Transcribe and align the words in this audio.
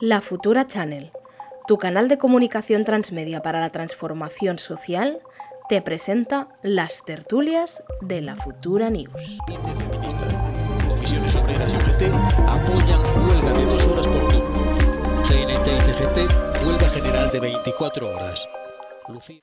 La 0.00 0.20
Futura 0.20 0.68
Channel, 0.68 1.10
tu 1.66 1.76
canal 1.76 2.06
de 2.06 2.18
comunicación 2.18 2.84
transmedia 2.84 3.42
para 3.42 3.60
la 3.60 3.70
transformación 3.70 4.60
social, 4.60 5.18
te 5.68 5.82
presenta 5.82 6.46
las 6.62 7.04
tertulias 7.04 7.82
de 8.00 8.20
la 8.20 8.36
Futura 8.36 8.90
News. 8.90 9.38
Comisiones 10.88 11.34
Obreras 11.34 11.72
y 11.72 11.76
UGT 11.76 12.14
apoyan 12.46 13.00
huelga 13.26 13.52
de 13.52 13.64
dos 13.64 13.86
horas 13.88 14.06
por 14.06 14.28
turno. 14.28 15.24
CNT 15.26 15.66
y 15.66 15.92
CGT, 15.92 16.64
huelga 16.64 16.88
general 16.90 17.30
de 17.32 17.40
24 17.40 18.08
horas. 18.08 18.48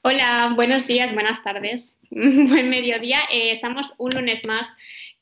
Hola, 0.04 0.54
buenos 0.56 0.88
días, 0.88 1.14
buenas 1.14 1.44
tardes, 1.44 2.00
buen 2.12 2.70
mediodía. 2.70 3.20
Eh, 3.30 3.52
estamos 3.52 3.94
un 3.98 4.12
lunes 4.12 4.46
más 4.46 4.70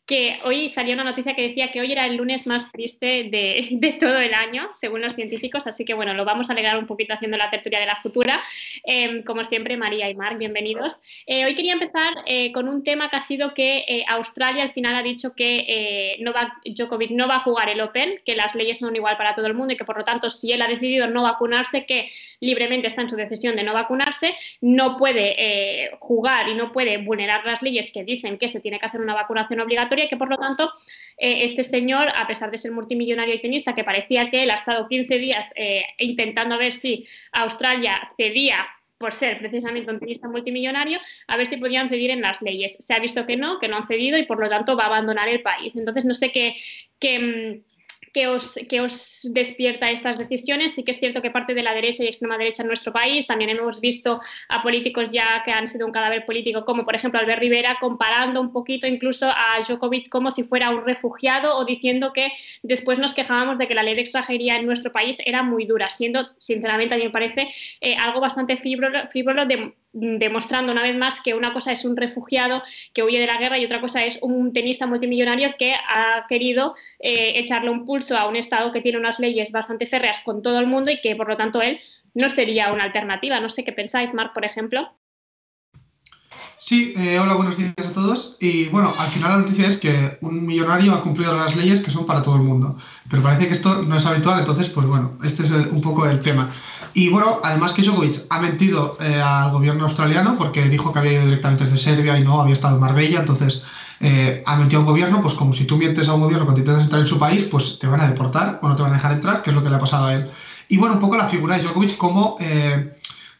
que 0.06 0.38
hoy 0.44 0.68
salió 0.68 0.94
una 0.94 1.06
noticia 1.06 1.34
que 1.34 1.48
decía 1.48 1.72
que 1.72 1.80
hoy 1.80 1.94
era 1.94 2.06
el 2.06 2.18
lunes 2.18 2.46
más 2.46 2.72
triste 2.72 3.30
de, 3.32 3.98
todo 4.00 4.20
el 4.20 4.34
año, 4.34 4.70
según 4.74 5.02
los 5.02 5.16
científicos, 5.16 5.66
así 5.66 5.86
que 5.86 5.94
bueno, 5.94 6.14
lo 6.14 6.26
vamos 6.26 6.50
a 6.50 6.54
alegrar 6.54 6.78
un 6.78 6.88
poquito 6.88 7.14
haciendo 7.14 7.38
la 7.38 7.50
tertulia 7.50 7.80
de 7.80 7.86
la 7.86 7.96
futura. 7.96 8.44
Eh, 8.86 9.24
como 9.24 9.46
siempre, 9.46 9.78
María 9.78 10.10
y 10.10 10.16
Marc, 10.16 10.38
bienvenidos. 10.38 11.00
Eh, 11.26 11.46
hoy 11.46 11.56
quería 11.56 11.74
empezar 11.74 12.14
eh, 12.26 12.52
con 12.52 12.68
un 12.68 12.84
tema 12.84 13.10
que 13.10 13.16
ha 13.16 13.22
sido 13.22 13.54
que 13.54 13.86
eh, 13.88 14.04
Australia 14.10 14.64
al 14.64 14.74
final 14.74 14.96
ha 14.96 15.04
dicho 15.04 15.36
que 15.36 16.18
Novak 16.20 16.52
Djokovic 16.66 17.12
no 17.12 17.28
va 17.28 17.38
a 17.38 17.40
jugar 17.40 17.70
el 17.70 17.80
Open, 17.80 18.20
que 18.26 18.36
las 18.36 18.56
leyes 18.56 18.80
son 18.80 18.96
igual 18.96 19.16
para 19.16 19.34
todo 19.34 19.48
el 19.48 19.54
mundo 19.54 19.74
y 19.74 19.78
que 19.78 19.86
por 19.86 19.98
lo 19.98 20.04
tanto 20.04 20.30
si 20.30 20.52
él 20.52 20.62
ha 20.62 20.68
decidido 20.68 21.08
no 21.08 21.24
vacunarse, 21.24 21.86
que 21.86 22.12
libremente 22.42 22.88
está 22.88 23.02
en 23.02 23.10
su 23.10 23.16
decisión 23.16 23.56
de 23.56 23.64
no 23.64 23.74
vacunarse, 23.74 24.36
no 24.60 24.98
puede 24.98 25.92
jugar 26.00 26.50
y 26.50 26.56
no 26.56 26.74
puede 26.74 26.98
vulnerar 26.98 27.46
las 27.46 27.62
leyes 27.62 27.92
que 27.92 28.04
dicen 28.04 28.38
que 28.38 28.50
se 28.50 28.60
tiene 28.60 28.80
que 28.80 28.86
hacer 28.86 29.00
una 29.00 29.14
vacunación 29.14 29.62
obligatoria 29.62 29.93
y 30.00 30.08
que 30.08 30.18
por 30.18 30.30
lo 30.30 30.38
tanto 30.38 30.72
eh, 31.18 31.44
este 31.44 31.64
señor, 31.64 32.10
a 32.16 32.28
pesar 32.28 32.52
de 32.52 32.58
ser 32.58 32.72
multimillonario 32.72 33.36
y 33.36 33.42
tenista, 33.42 33.76
que 33.76 33.84
parecía 33.84 34.30
que 34.30 34.44
él 34.44 34.52
ha 34.52 34.56
estado 34.56 34.88
15 34.88 35.18
días 35.18 35.52
eh, 35.56 35.84
intentando 36.00 36.58
ver 36.58 36.74
si 36.74 37.08
Australia 37.32 38.12
cedía 38.18 38.66
por 38.98 39.14
ser 39.14 39.40
precisamente 39.40 39.92
un 39.92 40.00
tenista 40.00 40.30
multimillonario, 40.30 40.98
a 41.28 41.36
ver 41.36 41.48
si 41.48 41.58
podían 41.58 41.90
ceder 41.90 42.12
en 42.12 42.22
las 42.22 42.42
leyes. 42.42 42.78
Se 42.80 42.94
ha 42.94 43.00
visto 43.00 43.26
que 43.26 43.36
no, 43.36 43.60
que 43.60 43.68
no 43.68 43.78
han 43.78 43.88
cedido 43.88 44.18
y 44.18 44.24
por 44.24 44.40
lo 44.40 44.50
tanto 44.50 44.78
va 44.78 44.86
a 44.86 44.88
abandonar 44.88 45.28
el 45.28 45.42
país. 45.42 45.76
Entonces 45.76 46.06
no 46.06 46.14
sé 46.14 46.32
qué... 46.32 46.56
qué 47.00 47.62
que 48.14 48.28
os, 48.28 48.54
que 48.70 48.80
os 48.80 49.20
despierta 49.24 49.90
estas 49.92 50.18
decisiones. 50.18 50.74
Sí 50.74 50.84
que 50.84 50.92
es 50.92 51.00
cierto 51.00 51.22
que 51.22 51.32
parte 51.32 51.54
de 51.54 51.64
la 51.64 51.74
derecha 51.74 52.04
y 52.04 52.08
extrema 52.08 52.38
derecha 52.38 52.62
en 52.62 52.68
nuestro 52.68 52.94
país, 52.94 53.28
también 53.28 53.50
hemos 53.50 53.82
visto 53.82 54.20
a 54.50 54.62
políticos 54.62 55.12
ya 55.12 55.42
que 55.44 55.52
han 55.52 55.68
sido 55.68 55.86
un 55.86 55.92
cadáver 55.92 56.26
político, 56.26 56.64
como 56.66 56.86
por 56.86 56.96
ejemplo 56.96 57.20
Albert 57.20 57.42
Rivera, 57.42 57.78
comparando 57.80 58.40
un 58.40 58.52
poquito 58.52 58.88
incluso 58.88 59.28
a 59.28 59.60
Djokovic 59.68 60.10
como 60.10 60.32
si 60.32 60.44
fuera 60.44 60.70
un 60.70 60.86
refugiado 60.86 61.58
o 61.58 61.66
diciendo 61.66 62.14
que 62.14 62.32
después 62.62 63.00
nos 63.00 63.14
quejábamos 63.14 63.58
de 63.58 63.68
que 63.68 63.76
la 63.76 63.84
ley 63.84 63.96
de 63.96 64.02
extranjería 64.02 64.58
en 64.58 64.66
nuestro 64.66 64.92
país 64.92 65.18
era 65.26 65.44
muy 65.44 65.66
dura, 65.66 65.90
siendo, 65.90 66.30
sinceramente, 66.40 66.94
a 66.94 66.98
mí 66.98 67.06
me 67.06 67.10
parece 67.10 67.50
eh, 67.82 67.96
algo 67.96 68.20
bastante 68.20 68.58
frívolo, 68.58 69.46
de 69.46 69.74
demostrando 69.94 70.72
una 70.72 70.82
vez 70.82 70.96
más 70.96 71.22
que 71.22 71.36
una 71.36 71.54
cosa 71.54 71.72
es 71.72 71.86
un 71.86 71.96
refugiado 71.96 72.64
que 72.94 73.04
huye 73.04 73.20
de 73.20 73.28
la 73.28 73.38
guerra 73.38 73.60
y 73.60 73.66
otra 73.66 73.80
cosa 73.80 74.04
es 74.04 74.18
un 74.22 74.52
tenista 74.52 74.88
multimillonario 74.88 75.56
que 75.58 75.74
ha 75.74 76.26
querido 76.28 76.76
eh, 77.00 77.34
echarle 77.36 77.70
un 77.70 77.86
pulso 77.86 78.18
a 78.18 78.28
un 78.28 78.36
Estado 78.36 78.72
que 78.72 78.82
tiene 78.82 78.98
unas 78.98 79.20
leyes 79.20 79.52
bastante 79.52 79.86
férreas 79.86 80.22
con 80.22 80.42
todo 80.42 80.60
el 80.60 80.68
mundo 80.68 80.92
y 80.92 81.00
que 81.00 81.16
por 81.16 81.28
lo 81.28 81.38
tanto 81.38 81.62
él 81.62 81.80
no 82.16 82.30
sería 82.30 82.74
una 82.74 82.84
alternativa. 82.84 83.40
No 83.40 83.50
sé 83.50 83.64
qué 83.64 83.72
pensáis, 83.72 84.14
Marc, 84.14 84.34
por 84.34 84.46
ejemplo. 84.46 84.94
Sí, 86.66 86.94
eh, 86.96 87.20
hola, 87.20 87.34
buenos 87.34 87.58
días 87.58 87.74
a 87.78 87.92
todos. 87.92 88.38
Y 88.40 88.70
bueno, 88.70 88.90
al 88.98 89.08
final 89.10 89.32
la 89.32 89.38
noticia 89.40 89.68
es 89.68 89.76
que 89.76 90.18
un 90.22 90.46
millonario 90.46 90.94
ha 90.94 91.02
cumplido 91.02 91.36
las 91.36 91.58
leyes 91.58 91.82
que 91.82 91.92
son 91.92 92.06
para 92.06 92.22
todo 92.22 92.38
el 92.38 92.42
mundo. 92.42 92.78
Pero 93.10 93.22
parece 93.22 93.48
que 93.48 93.52
esto 93.52 93.82
no 93.82 93.98
es 93.98 94.06
habitual, 94.06 94.40
entonces, 94.40 94.70
pues 94.70 94.88
bueno, 94.88 95.12
este 95.26 95.44
es 95.44 95.52
un 95.52 95.82
poco 95.82 96.06
el 96.06 96.22
tema. 96.22 96.50
Y 96.94 97.10
bueno, 97.10 97.42
además 97.44 97.74
que 97.74 97.82
Djokovic 97.82 98.28
ha 98.30 98.40
mentido 98.40 98.98
eh, 99.02 99.22
al 99.22 99.52
gobierno 99.52 99.84
australiano 99.84 100.38
porque 100.38 100.70
dijo 100.70 100.94
que 100.94 101.00
había 101.00 101.12
ido 101.12 101.26
directamente 101.26 101.66
desde 101.66 101.76
Serbia 101.76 102.18
y 102.18 102.24
no 102.24 102.40
había 102.40 102.54
estado 102.54 102.76
en 102.76 102.82
Marbella, 102.82 103.20
entonces 103.20 103.66
eh, 104.00 104.42
ha 104.46 104.56
mentido 104.56 104.80
a 104.80 104.86
un 104.86 104.90
gobierno, 104.90 105.20
pues 105.20 105.34
como 105.34 105.52
si 105.52 105.66
tú 105.66 105.76
mientes 105.76 106.08
a 106.08 106.14
un 106.14 106.22
gobierno 106.22 106.46
cuando 106.46 106.62
intentas 106.62 106.86
entrar 106.86 107.02
en 107.02 107.08
su 107.08 107.20
país, 107.20 107.42
pues 107.52 107.78
te 107.78 107.88
van 107.88 108.00
a 108.00 108.08
deportar 108.08 108.60
o 108.62 108.70
no 108.70 108.76
te 108.78 108.84
van 108.84 108.92
a 108.92 108.96
dejar 108.96 109.12
entrar, 109.12 109.44
que 109.44 109.50
es 109.50 109.54
lo 109.54 109.64
que 109.66 109.70
le 109.70 109.76
ha 109.76 109.80
pasado 109.80 110.06
a 110.06 110.14
él. 110.14 110.30
Y 110.70 110.78
bueno, 110.78 110.96
un 110.96 111.02
poco 111.02 111.18
la 111.18 111.28
figura 111.28 111.58
de 111.58 111.64
Djokovic 111.64 111.98
como, 111.98 112.38
eh, 112.40 112.96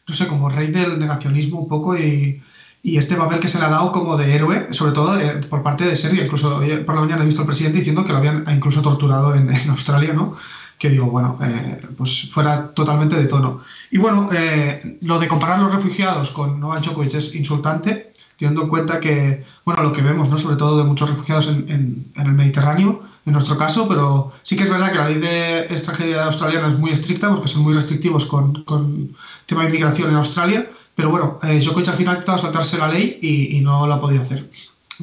no 0.06 0.14
sé, 0.14 0.26
como 0.26 0.50
rey 0.50 0.70
del 0.70 0.98
negacionismo 0.98 1.58
un 1.58 1.68
poco 1.68 1.96
y, 1.96 2.42
y, 2.84 2.96
este 2.98 3.16
papel 3.16 3.40
que 3.40 3.48
se 3.48 3.58
le 3.58 3.64
ha 3.64 3.70
dado 3.70 3.90
como 3.90 4.16
de 4.16 4.34
héroe, 4.34 4.68
sobre 4.70 4.92
todo 4.92 5.16
de, 5.16 5.26
por 5.48 5.62
parte 5.62 5.84
de 5.84 5.96
Serbia. 5.96 6.24
Incluso 6.24 6.60
por 6.86 6.94
la 6.94 7.00
mañana 7.00 7.22
he 7.22 7.26
visto 7.26 7.40
al 7.40 7.46
presidente 7.46 7.78
diciendo 7.78 8.04
que 8.04 8.12
lo 8.12 8.18
habían 8.18 8.44
incluso 8.48 8.82
torturado 8.82 9.34
en, 9.34 9.50
Australia, 9.70 10.12
¿no? 10.12 10.36
que 10.78 10.90
digo, 10.90 11.06
bueno, 11.06 11.38
eh, 11.42 11.80
pues 11.96 12.30
fuera 12.30 12.68
totalmente 12.74 13.16
de 13.16 13.26
tono. 13.26 13.62
Y 13.90 13.98
bueno, 13.98 14.28
eh, 14.32 14.98
lo 15.02 15.18
de 15.18 15.28
comparar 15.28 15.58
los 15.60 15.72
refugiados 15.72 16.30
con 16.30 16.60
Novak 16.60 16.84
Djokovic 16.84 17.14
es 17.14 17.34
insultante, 17.34 18.12
teniendo 18.36 18.62
en 18.62 18.68
cuenta 18.68 19.00
que, 19.00 19.44
bueno, 19.64 19.82
lo 19.82 19.92
que 19.92 20.02
vemos, 20.02 20.28
¿no? 20.28 20.36
sobre 20.36 20.56
todo 20.56 20.76
de 20.78 20.84
muchos 20.84 21.08
refugiados 21.08 21.48
en, 21.48 22.12
el 22.16 22.32
Mediterráneo, 22.32 23.00
en 23.26 23.32
nuestro 23.32 23.56
caso, 23.56 23.88
pero 23.88 24.32
sí 24.42 24.56
que 24.56 24.64
es 24.64 24.70
verdad 24.70 24.92
que 24.92 24.98
la 24.98 25.08
ley 25.08 25.18
de 25.18 25.60
extranjería 25.60 26.24
australiana 26.24 26.68
es 26.68 26.78
muy 26.78 26.90
estricta, 26.90 27.30
porque 27.30 27.48
son 27.48 27.62
muy 27.62 27.72
restrictivos 27.72 28.26
con, 28.26 28.64
con 28.64 29.16
tema 29.46 29.62
de 29.62 29.68
inmigración 29.68 30.10
en 30.10 30.16
Australia, 30.16 30.66
pero 30.94 31.10
bueno, 31.10 31.38
eh, 31.42 31.58
Djokovic 31.58 31.88
al 31.88 31.94
final 31.94 32.14
ha 32.14 32.18
intentado 32.18 32.38
saltarse 32.38 32.78
la 32.78 32.88
ley 32.88 33.18
y, 33.20 33.58
y 33.58 33.60
no 33.60 33.86
lo 33.86 33.94
ha 33.94 34.00
podido 34.00 34.22
hacer. 34.22 34.48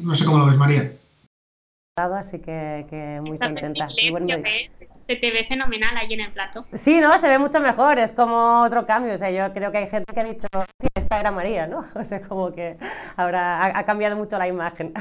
No 0.04 0.14
sé 0.14 0.24
cómo 0.24 0.38
lo 0.38 0.46
ves, 0.46 0.56
María. 0.56 0.90
Así 1.96 2.38
que, 2.38 2.86
que 2.88 3.20
muy 3.22 3.38
contenta. 3.38 3.88
Y 3.98 4.10
bueno, 4.10 4.26
se 5.06 5.16
te 5.16 5.30
ve 5.30 5.44
fenomenal 5.46 5.94
ahí 5.96 6.14
en 6.14 6.20
el 6.20 6.32
plato. 6.32 6.64
Sí, 6.72 6.98
no, 7.00 7.18
se 7.18 7.28
ve 7.28 7.38
mucho 7.38 7.60
mejor, 7.60 7.98
es 7.98 8.12
como 8.12 8.62
otro 8.62 8.86
cambio. 8.86 9.12
O 9.12 9.16
sea, 9.18 9.30
yo 9.30 9.52
creo 9.52 9.70
que 9.70 9.78
hay 9.78 9.90
gente 9.90 10.12
que 10.14 10.20
ha 10.20 10.24
dicho, 10.24 10.48
esta 10.94 11.20
era 11.20 11.30
María, 11.30 11.66
¿no? 11.66 11.84
O 11.94 12.04
sea, 12.04 12.22
como 12.22 12.52
que 12.52 12.78
ahora 13.16 13.60
ha, 13.60 13.78
ha 13.78 13.84
cambiado 13.84 14.16
mucho 14.16 14.38
la 14.38 14.48
imagen. 14.48 14.94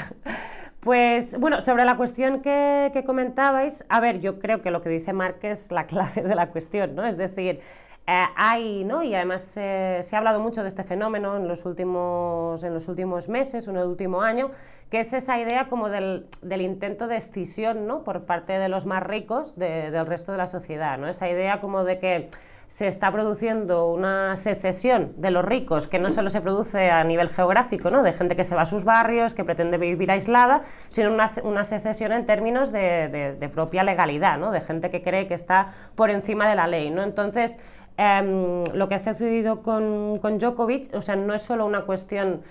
Pues 0.82 1.40
bueno, 1.40 1.62
sobre 1.62 1.86
la 1.86 1.96
cuestión 1.96 2.42
que, 2.42 3.04
comentabais, 3.06 3.86
a 3.88 4.00
ver, 4.00 4.20
yo 4.20 4.40
creo 4.40 4.64
que 4.64 4.72
lo 4.72 4.82
que 4.82 4.90
dice 4.90 5.14
Marc 5.14 5.44
es 5.44 5.72
la 5.72 5.86
clave 5.88 6.24
de 6.24 6.34
la 6.34 6.50
cuestión, 6.50 6.96
¿no? 6.96 7.06
Es 7.06 7.18
decir, 7.18 7.60
eh, 8.08 8.24
hay, 8.36 8.84
¿no? 8.84 9.04
Y 9.04 9.14
además 9.14 9.56
eh, 9.58 10.00
se 10.02 10.16
ha 10.16 10.20
hablado 10.20 10.40
mucho 10.40 10.64
de 10.64 10.70
este 10.70 10.84
fenómeno 10.84 11.38
en 11.38 11.48
los 11.48 11.66
últimos, 11.66 12.64
en 12.64 12.74
los 12.74 12.88
últimos 12.88 13.30
meses, 13.30 13.68
en 13.68 13.78
el 13.78 13.86
último 13.86 14.24
año, 14.24 14.50
que 14.90 15.02
es 15.02 15.14
esa 15.14 15.40
idea 15.40 15.70
como 15.70 15.88
del, 15.88 16.26
intento 16.42 17.08
de 17.08 17.18
escisión, 17.18 17.86
¿no? 17.86 18.04
Por 18.04 18.24
parte 18.26 18.54
de 18.58 18.68
los 18.68 18.88
más 18.88 19.04
ricos 19.04 19.56
de, 19.60 19.92
del 19.92 20.08
resto 20.08 20.32
de 20.32 20.40
la 20.40 20.48
sociedad, 20.48 20.98
¿no? 20.98 21.08
Esa 21.08 21.30
idea 21.30 21.62
como 21.62 21.84
de 21.84 22.00
que 22.00 22.30
se 22.72 22.88
está 22.88 23.12
produciendo 23.12 23.88
una 23.88 24.38
secesión 24.38 25.12
de 25.18 25.30
los 25.30 25.44
ricos 25.44 25.88
que 25.88 26.00
no 26.00 26.10
solo 26.10 26.30
se 26.30 26.40
produce 26.40 26.90
a 26.90 27.04
nivel 27.04 27.28
geográfico, 27.28 27.92
¿no? 27.92 28.02
de 28.02 28.14
gente 28.14 28.38
que 28.38 28.46
se 28.46 28.56
va 28.56 28.62
a 28.62 28.66
sus 28.66 28.86
barrios, 28.86 29.34
que 29.34 29.44
pretende 29.44 29.78
vivir 29.78 30.10
aislada, 30.10 30.62
sino 30.88 31.12
una, 31.12 31.30
una 31.44 31.66
secesión 31.66 32.14
en 32.14 32.26
términos 32.26 32.72
de, 32.72 33.36
de, 33.38 33.50
propia 33.50 33.84
legalidad, 33.84 34.38
¿no? 34.38 34.52
de 34.52 34.62
gente 34.62 34.90
que 34.90 35.04
cree 35.04 35.28
que 35.28 35.34
está 35.34 35.74
por 35.96 36.12
encima 36.12 36.48
de 36.50 36.56
la 36.56 36.66
ley. 36.66 36.92
¿no? 36.92 37.04
Entonces, 37.04 37.60
eh, 37.98 38.64
lo 38.74 38.88
que 38.88 38.96
ha 38.96 39.00
sucedido 39.00 39.64
con, 39.64 40.20
con 40.20 40.38
Djokovic, 40.38 40.96
o 40.96 41.02
sea, 41.02 41.18
no 41.18 41.34
es 41.34 41.42
solo 41.42 41.66
una 41.66 41.82
cuestión 41.82 42.42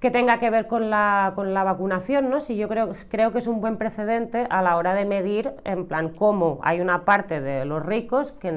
que 0.00 0.10
tenga 0.10 0.38
que 0.38 0.50
ver 0.50 0.66
con 0.66 0.90
la, 0.90 1.32
con 1.34 1.54
la 1.54 1.64
vacunación, 1.64 2.28
¿no? 2.28 2.40
Sí, 2.40 2.56
yo 2.56 2.68
creo, 2.68 2.90
creo 3.08 3.32
que 3.32 3.38
es 3.38 3.46
un 3.46 3.62
buen 3.62 3.78
precedente 3.78 4.46
a 4.50 4.60
la 4.60 4.76
hora 4.76 4.92
de 4.92 5.06
medir, 5.06 5.54
en 5.64 5.86
plan, 5.86 6.10
cómo 6.10 6.58
hay 6.62 6.80
una 6.80 7.06
parte 7.06 7.40
de 7.40 7.64
los 7.64 7.86
ricos 7.86 8.32
que 8.32 8.50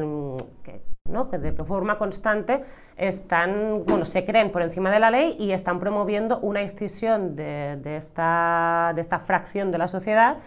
¿no? 1.09 1.29
que 1.29 1.37
de 1.37 1.51
forma 1.51 1.97
constante 1.99 2.63
están, 2.97 3.83
bueno, 3.85 4.05
se 4.05 4.25
creen 4.25 4.51
por 4.51 4.63
encima 4.63 4.89
de 4.89 4.99
la 4.99 5.11
ley 5.11 5.35
y 5.37 5.51
están 5.51 5.79
promoviendo 5.79 6.39
una 6.39 6.61
extinción 6.63 7.35
de, 7.35 7.77
de, 7.81 7.97
esta, 7.97 8.91
de 8.95 9.01
esta 9.01 9.19
fracción 9.19 9.71
de 9.71 9.77
la 9.77 9.87
sociedad 9.87 10.37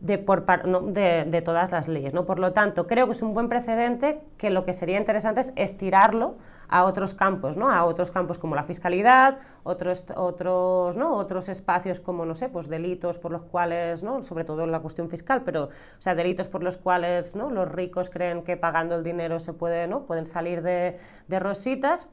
de, 0.00 0.18
por, 0.18 0.46
de, 0.46 1.42
todas 1.44 1.72
las 1.72 1.88
leyes. 1.88 2.14
¿no? 2.14 2.24
Por 2.24 2.38
lo 2.38 2.52
tanto, 2.52 2.86
creo 2.86 3.06
que 3.06 3.12
es 3.12 3.22
un 3.22 3.34
buen 3.34 3.48
precedente 3.48 4.20
que 4.36 4.50
lo 4.50 4.64
que 4.64 4.72
sería 4.72 4.98
interesante 4.98 5.40
es 5.40 5.52
estirarlo 5.56 6.36
a 6.68 6.84
otros 6.84 7.14
campos, 7.14 7.56
¿no? 7.56 7.70
a 7.70 7.84
otros 7.84 8.10
campos 8.10 8.38
como 8.38 8.54
la 8.54 8.62
fiscalidad, 8.62 9.38
otros, 9.64 10.04
otros, 10.14 10.96
¿no? 10.96 11.16
otros 11.16 11.48
espacios 11.48 11.98
como, 11.98 12.26
no 12.26 12.34
sé, 12.34 12.48
pues 12.48 12.68
delitos 12.68 13.18
por 13.18 13.32
los 13.32 13.42
cuales, 13.42 14.02
¿no? 14.02 14.22
sobre 14.22 14.44
todo 14.44 14.64
en 14.64 14.72
la 14.72 14.80
cuestión 14.80 15.08
fiscal, 15.08 15.42
pero 15.44 15.64
o 15.64 15.70
sea, 16.00 16.14
delitos 16.14 16.48
por 16.48 16.62
los 16.62 16.76
cuales 16.76 17.34
¿no? 17.34 17.50
los 17.50 17.70
ricos 17.70 18.10
creen 18.10 18.42
que 18.42 18.56
pagando 18.56 18.94
el 18.94 19.02
dinero 19.02 19.40
se 19.40 19.54
puede, 19.54 19.86
¿no? 19.88 20.02
pueden 20.04 20.26
salir 20.26 20.62
de, 20.62 20.98
de 21.26 21.38
rositas, 21.38 22.06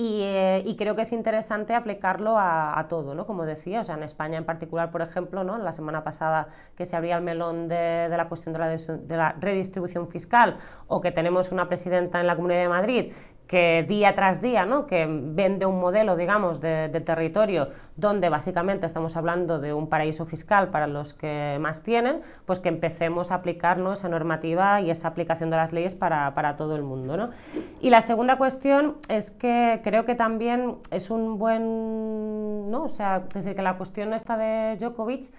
y, 0.00 0.20
eh, 0.22 0.62
y, 0.64 0.76
creo 0.76 0.94
que 0.94 1.02
es 1.02 1.10
interesante 1.10 1.74
aplicarlo 1.74 2.36
a, 2.38 2.86
todo, 2.88 3.16
¿no? 3.16 3.26
Como 3.26 3.44
decía, 3.44 3.80
o 3.80 3.84
sea, 3.84 3.96
en 3.96 4.04
España 4.04 4.38
en 4.38 4.44
particular, 4.44 4.92
por 4.92 5.02
ejemplo, 5.02 5.42
¿no? 5.42 5.58
La 5.58 5.72
semana 5.72 6.04
pasada 6.04 6.46
que 6.76 6.86
se 6.86 6.94
abría 6.94 7.16
el 7.16 7.24
melón 7.24 7.66
de, 7.66 8.08
la 8.08 8.28
cuestión 8.28 8.52
de 8.52 9.16
la, 9.16 9.32
redistribución 9.40 10.06
fiscal 10.06 10.58
o 10.86 11.00
que 11.00 11.10
tenemos 11.10 11.50
una 11.50 11.66
presidenta 11.66 12.20
en 12.20 12.28
la 12.28 12.36
Comunidad 12.36 12.60
de 12.60 12.68
Madrid 12.68 13.12
que 13.48 13.84
día 13.88 14.14
tras 14.14 14.42
día, 14.42 14.66
¿no? 14.66 14.86
que 14.86 15.06
vende 15.08 15.64
un 15.64 15.80
modelo, 15.80 16.16
digamos, 16.16 16.60
de, 16.60 16.88
territorio 17.04 17.70
donde 17.96 18.28
básicamente 18.28 18.86
estamos 18.86 19.16
hablando 19.16 19.58
de 19.58 19.72
un 19.72 19.88
paraíso 19.88 20.26
fiscal 20.26 20.68
para 20.68 20.86
los 20.86 21.14
que 21.14 21.56
más 21.58 21.82
tienen, 21.82 22.20
pues 22.44 22.60
que 22.60 22.68
empecemos 22.68 23.32
a 23.32 23.36
aplicar 23.36 23.80
esa 23.92 24.08
normativa 24.08 24.80
y 24.82 24.90
esa 24.90 25.08
aplicación 25.08 25.50
de 25.50 25.56
las 25.56 25.72
leyes 25.72 25.94
para, 25.94 26.34
para 26.34 26.56
todo 26.56 26.76
el 26.76 26.82
mundo. 26.82 27.16
¿no? 27.16 27.30
Y 27.80 27.90
la 27.90 28.02
segunda 28.02 28.36
cuestión 28.36 28.96
es 29.08 29.30
que 29.30 29.80
creo 29.82 30.04
que 30.04 30.14
también 30.14 30.76
es 30.90 31.10
un 31.10 31.38
buen, 31.38 32.70
¿no? 32.70 32.84
o 32.84 32.88
sea, 32.88 33.22
es 33.28 33.34
decir, 33.34 33.56
que 33.56 33.62
la 33.62 33.78
cuestión 33.78 34.12
esta 34.12 34.36
de 34.36 34.76
Djokovic 34.76 35.32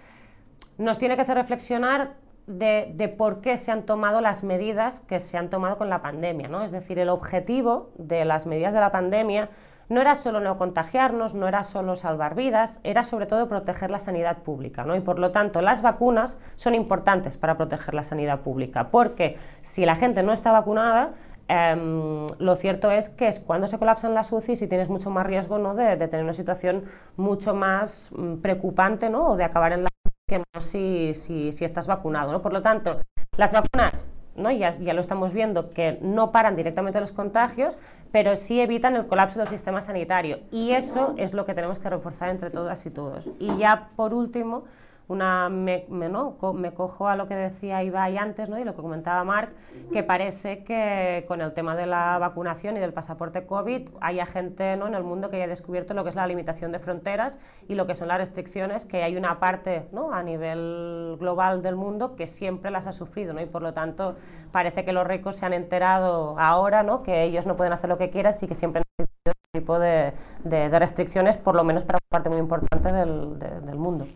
nos 0.78 0.98
tiene 0.98 1.14
que 1.14 1.22
hacer 1.22 1.36
reflexionar 1.36 2.14
de, 2.58 3.14
por 3.16 3.40
qué 3.40 3.56
se 3.56 3.70
han 3.70 3.84
tomado 3.84 4.20
las 4.20 4.42
medidas 4.42 5.00
que 5.00 5.20
se 5.20 5.38
han 5.38 5.50
tomado 5.50 5.78
con 5.78 5.88
la 5.88 6.02
pandemia. 6.02 6.48
¿no? 6.48 6.62
Es 6.62 6.72
decir, 6.72 6.98
el 6.98 7.08
objetivo 7.08 7.90
de 7.96 8.24
las 8.24 8.46
medidas 8.46 8.74
de 8.74 8.80
la 8.80 8.90
pandemia 8.90 9.50
no 9.88 10.00
era 10.00 10.14
solo 10.14 10.40
no 10.40 10.56
contagiarnos, 10.56 11.34
no 11.34 11.48
era 11.48 11.64
solo 11.64 11.96
salvar 11.96 12.34
vidas, 12.34 12.80
era 12.84 13.02
sobre 13.02 13.26
todo 13.26 13.48
proteger 13.48 13.90
la 13.90 13.98
sanidad 13.98 14.38
pública. 14.38 14.84
¿no? 14.84 14.96
Y 14.96 15.00
por 15.00 15.18
lo 15.18 15.30
tanto, 15.32 15.62
las 15.62 15.82
vacunas 15.82 16.38
son 16.56 16.74
importantes 16.74 17.36
para 17.36 17.56
proteger 17.56 17.94
la 17.94 18.02
sanidad 18.02 18.40
pública, 18.40 18.90
porque 18.90 19.36
si 19.62 19.84
la 19.84 19.96
gente 19.96 20.22
no 20.22 20.32
está 20.32 20.52
vacunada, 20.52 21.14
em, 21.48 22.26
lo 22.38 22.54
cierto 22.54 22.90
es 22.92 23.10
que 23.10 23.26
es 23.26 23.40
cuando 23.40 23.66
se 23.66 23.78
colapsan 23.78 24.14
las 24.14 24.32
UCIs 24.32 24.62
y 24.62 24.68
tienes 24.68 24.88
mucho 24.88 25.10
más 25.10 25.26
riesgo 25.26 25.58
¿no? 25.58 25.74
de, 25.74 25.96
tener 25.96 26.22
una 26.22 26.34
situación 26.34 26.84
mucho 27.16 27.54
más 27.54 28.10
mm, 28.16 28.36
preocupante 28.36 29.10
¿no? 29.10 29.30
o 29.30 29.36
de 29.36 29.44
acabar 29.44 29.72
en 29.72 29.84
la 29.84 29.89
que 30.30 30.38
no 30.38 30.60
si, 30.60 31.12
si, 31.12 31.50
si 31.50 31.64
estás 31.64 31.88
vacunado. 31.88 32.30
¿no? 32.30 32.40
Por 32.40 32.52
lo 32.52 32.62
tanto, 32.62 33.00
las 33.36 33.52
vacunas 33.52 34.06
¿no? 34.36 34.50
Ya, 34.52 34.70
ya, 34.70 34.94
lo 34.94 35.00
estamos 35.00 35.32
viendo, 35.32 35.70
que 35.70 35.98
no 36.00 36.30
paran 36.30 36.54
directamente 36.54 37.00
los 37.00 37.10
contagios, 37.10 37.76
pero 38.12 38.36
sí 38.36 38.60
evitan 38.60 38.94
el 38.94 39.06
colapso 39.06 39.40
del 39.40 39.48
sistema 39.48 39.80
sanitario. 39.80 40.38
Y 40.52 40.70
eso 40.70 41.14
es 41.18 41.34
lo 41.34 41.44
que 41.44 41.52
tenemos 41.52 41.80
que 41.80 41.90
reforzar 41.90 42.30
entre 42.30 42.48
todas 42.50 42.86
y 42.86 42.90
todos. 42.90 43.30
Y 43.40 43.56
ya 43.58 43.90
por 43.96 44.14
último, 44.14 44.64
una, 45.10 45.48
me, 45.48 45.86
¿no? 45.88 46.36
me 46.54 46.72
cojo 46.72 47.08
a 47.08 47.16
lo 47.16 47.26
que 47.26 47.34
decía 47.34 47.82
Ibai 47.82 48.16
antes 48.16 48.48
¿no? 48.48 48.60
y 48.60 48.64
lo 48.64 48.76
que 48.76 48.80
comentaba 48.80 49.24
Marc, 49.24 49.50
que 49.92 50.04
parece 50.04 50.62
que 50.62 51.24
con 51.26 51.40
el 51.40 51.52
tema 51.52 51.74
de 51.74 51.86
la 51.86 52.16
vacunación 52.18 52.76
y 52.76 52.80
del 52.80 52.92
pasaporte 52.92 53.44
COVID 53.44 53.88
haya 54.00 54.24
gente 54.24 54.76
¿no? 54.76 54.86
en 54.86 54.94
el 54.94 55.02
mundo 55.02 55.28
que 55.28 55.36
haya 55.36 55.48
descubierto 55.48 55.94
lo 55.94 56.04
que 56.04 56.10
es 56.10 56.14
la 56.14 56.28
limitación 56.28 56.70
de 56.70 56.78
fronteras 56.78 57.40
y 57.68 57.74
lo 57.74 57.88
que 57.88 57.96
son 57.96 58.06
las 58.06 58.18
restricciones, 58.18 58.86
que 58.86 59.02
hay 59.02 59.16
una 59.16 59.40
parte 59.40 59.88
¿no? 59.90 60.12
a 60.12 60.22
nivel 60.22 61.16
global 61.18 61.60
del 61.60 61.74
mundo 61.74 62.14
que 62.14 62.28
siempre 62.28 62.70
las 62.70 62.86
ha 62.86 62.92
sufrido 62.92 63.32
¿no? 63.32 63.40
y 63.40 63.46
por 63.46 63.62
lo 63.62 63.74
tanto 63.74 64.14
parece 64.52 64.84
que 64.84 64.92
los 64.92 65.04
ricos 65.04 65.34
se 65.34 65.44
han 65.44 65.54
enterado 65.54 66.36
ahora 66.38 66.84
¿no? 66.84 67.02
que 67.02 67.24
ellos 67.24 67.48
no 67.48 67.56
pueden 67.56 67.72
hacer 67.72 67.90
lo 67.90 67.98
que 67.98 68.10
quieran 68.10 68.32
y 68.40 68.46
que 68.46 68.54
siempre 68.54 68.82
necesitan 68.96 69.34
este 69.34 69.58
tipo 69.58 69.80
de, 69.80 70.12
de, 70.44 70.68
de, 70.68 70.78
restricciones, 70.78 71.36
por 71.36 71.56
lo 71.56 71.64
menos 71.64 71.82
para 71.82 71.96
una 71.96 72.16
parte 72.16 72.28
muy 72.30 72.38
importante 72.38 72.92
del, 72.92 73.40
de, 73.40 73.60
del 73.60 73.76
mundo 73.76 74.06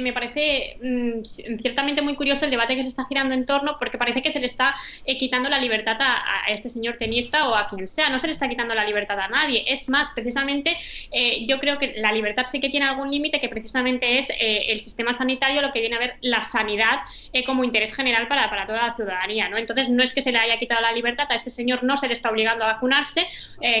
me 0.00 0.12
parece 0.12 0.78
mm, 0.82 1.58
ciertamente 1.60 2.00
muy 2.00 2.14
curioso 2.14 2.44
el 2.44 2.50
debate 2.50 2.76
que 2.76 2.82
se 2.82 2.88
está 2.88 3.04
girando 3.06 3.34
en 3.34 3.44
torno, 3.44 3.76
porque 3.78 3.98
parece 3.98 4.22
que 4.22 4.30
se 4.30 4.40
le 4.40 4.46
está 4.46 4.74
eh, 5.04 5.18
quitando 5.18 5.48
la 5.48 5.58
libertad 5.58 5.96
a, 6.00 6.40
este 6.48 6.68
señor 6.68 6.96
tenista 6.96 7.48
o 7.48 7.54
a 7.54 7.66
quien 7.66 7.88
sea. 7.88 8.08
No 8.08 8.18
se 8.18 8.28
le 8.28 8.32
está 8.32 8.48
quitando 8.48 8.74
la 8.74 8.84
libertad 8.84 9.18
a 9.20 9.28
nadie. 9.28 9.64
Es 9.66 9.88
más, 9.88 10.10
precisamente, 10.10 10.76
eh, 11.10 11.44
yo 11.46 11.58
creo 11.60 11.78
que 11.78 11.94
la 11.96 12.12
libertad 12.12 12.46
sí 12.50 12.60
que 12.60 12.68
tiene 12.68 12.86
algún 12.86 13.10
límite, 13.10 13.40
que 13.40 13.48
precisamente 13.48 14.18
es 14.18 14.30
eh, 14.30 14.66
el 14.68 14.80
sistema 14.80 15.16
sanitario, 15.16 15.60
lo 15.60 15.72
que 15.72 15.80
viene 15.80 15.96
a 15.96 15.98
ver 15.98 16.16
la 16.20 16.42
sanidad 16.42 17.00
como 17.44 17.64
interés 17.64 17.94
general 17.94 18.28
para, 18.28 18.48
para, 18.48 18.66
toda 18.66 18.88
la 18.88 18.96
ciudadanía. 18.96 19.48
¿no? 19.48 19.58
Entonces, 19.58 19.88
no 19.88 20.02
es 20.02 20.14
que 20.14 20.22
se 20.22 20.32
le 20.32 20.38
haya 20.38 20.58
quitado 20.58 20.80
la 20.80 20.92
libertad 20.92 21.26
a 21.30 21.34
este 21.34 21.50
señor, 21.50 21.84
no 21.84 21.96
se 21.96 22.08
le 22.08 22.14
está 22.14 22.30
obligando 22.30 22.64
a 22.64 22.74
vacunarse. 22.74 23.26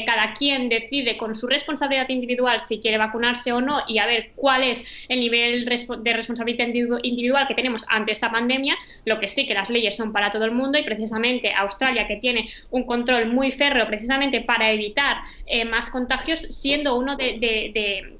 cada 0.04 0.34
quien 0.34 0.68
decide 0.68 1.16
con 1.16 1.34
su 1.34 1.46
responsabilidad 1.46 2.08
individual 2.08 2.60
si 2.60 2.78
quiere 2.78 2.98
vacunarse 2.98 3.52
o 3.52 3.60
no 3.60 3.82
y 3.88 3.98
a 3.98 4.06
ver 4.06 4.32
cuál 4.34 4.62
es 4.62 4.82
el 5.08 5.20
nivel 5.20 5.45
de 5.50 6.12
responsabilidad 6.12 6.68
individual 7.02 7.46
que 7.48 7.54
tenemos 7.54 7.84
ante 7.88 8.12
esta 8.12 8.30
pandemia, 8.30 8.76
lo 9.04 9.20
que 9.20 9.28
sí 9.28 9.46
que 9.46 9.54
las 9.54 9.70
leyes 9.70 9.96
son 9.96 10.12
para 10.12 10.30
todo 10.30 10.44
el 10.44 10.52
mundo 10.52 10.78
y 10.78 10.82
precisamente 10.82 11.52
Australia, 11.52 12.06
que 12.06 12.16
tiene 12.16 12.48
un 12.70 12.84
control 12.84 13.26
muy 13.26 13.52
férreo 13.52 13.86
precisamente 13.86 14.40
para 14.40 14.70
evitar 14.70 15.18
eh, 15.46 15.64
más 15.64 15.90
contagios, 15.90 16.40
siendo 16.40 16.96
uno 16.96 17.16
de 17.16 17.38
de 17.38 18.15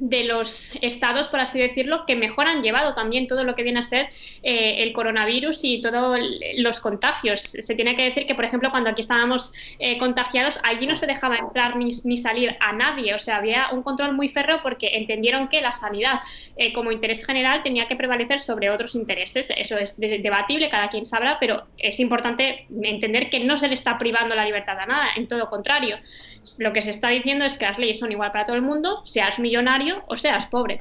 los 0.00 0.72
estados, 0.80 1.28
por 1.28 1.40
así 1.40 1.58
decirlo, 1.58 2.04
que 2.06 2.16
mejor 2.16 2.46
han 2.46 2.62
llevado 2.62 2.94
también 2.94 3.26
todo 3.26 3.44
lo 3.44 3.54
que 3.54 3.62
viene 3.62 3.80
a 3.80 3.82
ser 3.82 4.08
eh, 4.42 4.76
el 4.78 4.92
coronavirus 4.92 5.60
y 5.62 5.80
todos 5.80 6.18
los 6.58 6.80
contagios. 6.80 7.40
Se 7.40 7.74
tiene 7.74 7.96
que 7.96 8.04
decir 8.04 8.26
que, 8.26 8.34
por 8.34 8.44
ejemplo, 8.44 8.70
cuando 8.70 8.90
aquí 8.90 9.00
estábamos 9.00 9.52
eh, 9.78 9.98
contagiados, 9.98 10.58
allí 10.62 10.86
no 10.86 10.96
se 10.96 11.06
dejaba 11.06 11.36
entrar 11.36 11.76
ni, 11.76 11.92
ni, 12.04 12.18
salir 12.18 12.56
a 12.60 12.72
nadie. 12.72 13.14
O 13.14 13.18
sea, 13.18 13.36
había 13.36 13.68
un 13.72 13.82
control 13.82 14.14
muy 14.14 14.28
férreo 14.28 14.60
porque 14.62 14.90
entendieron 14.94 15.48
que 15.48 15.60
la 15.60 15.72
sanidad 15.72 16.20
eh, 16.56 16.72
como 16.72 16.92
interés 16.92 17.24
general 17.24 17.62
tenía 17.62 17.86
que 17.86 17.96
prevalecer 17.96 18.40
sobre 18.40 18.70
otros 18.70 18.94
intereses. 18.94 19.52
Eso 19.56 19.78
es 19.78 19.98
debatible, 19.98 20.68
cada 20.70 20.88
quien 20.88 21.06
sabrá, 21.06 21.38
pero 21.38 21.64
es 21.78 22.00
importante 22.00 22.66
entender 22.82 23.30
que 23.30 23.40
no 23.40 23.56
se 23.58 23.68
le 23.68 23.74
está 23.74 23.98
privando 23.98 24.34
la 24.34 24.44
libertad 24.44 24.78
a 24.78 24.86
nada, 24.86 25.08
en 25.16 25.28
todo 25.28 25.48
contrario 25.48 25.98
lo 26.58 26.72
que 26.72 26.82
se 26.82 26.90
está 26.90 27.08
diciendo 27.08 27.44
es 27.44 27.56
que 27.58 27.64
las 27.64 27.78
leyes 27.78 27.98
son 27.98 28.12
igual 28.12 28.32
para 28.32 28.46
todo 28.46 28.56
el 28.56 28.62
mundo, 28.62 29.02
seas 29.04 29.38
millonario 29.38 29.83
o 30.06 30.16
seas 30.16 30.46
pobre. 30.46 30.80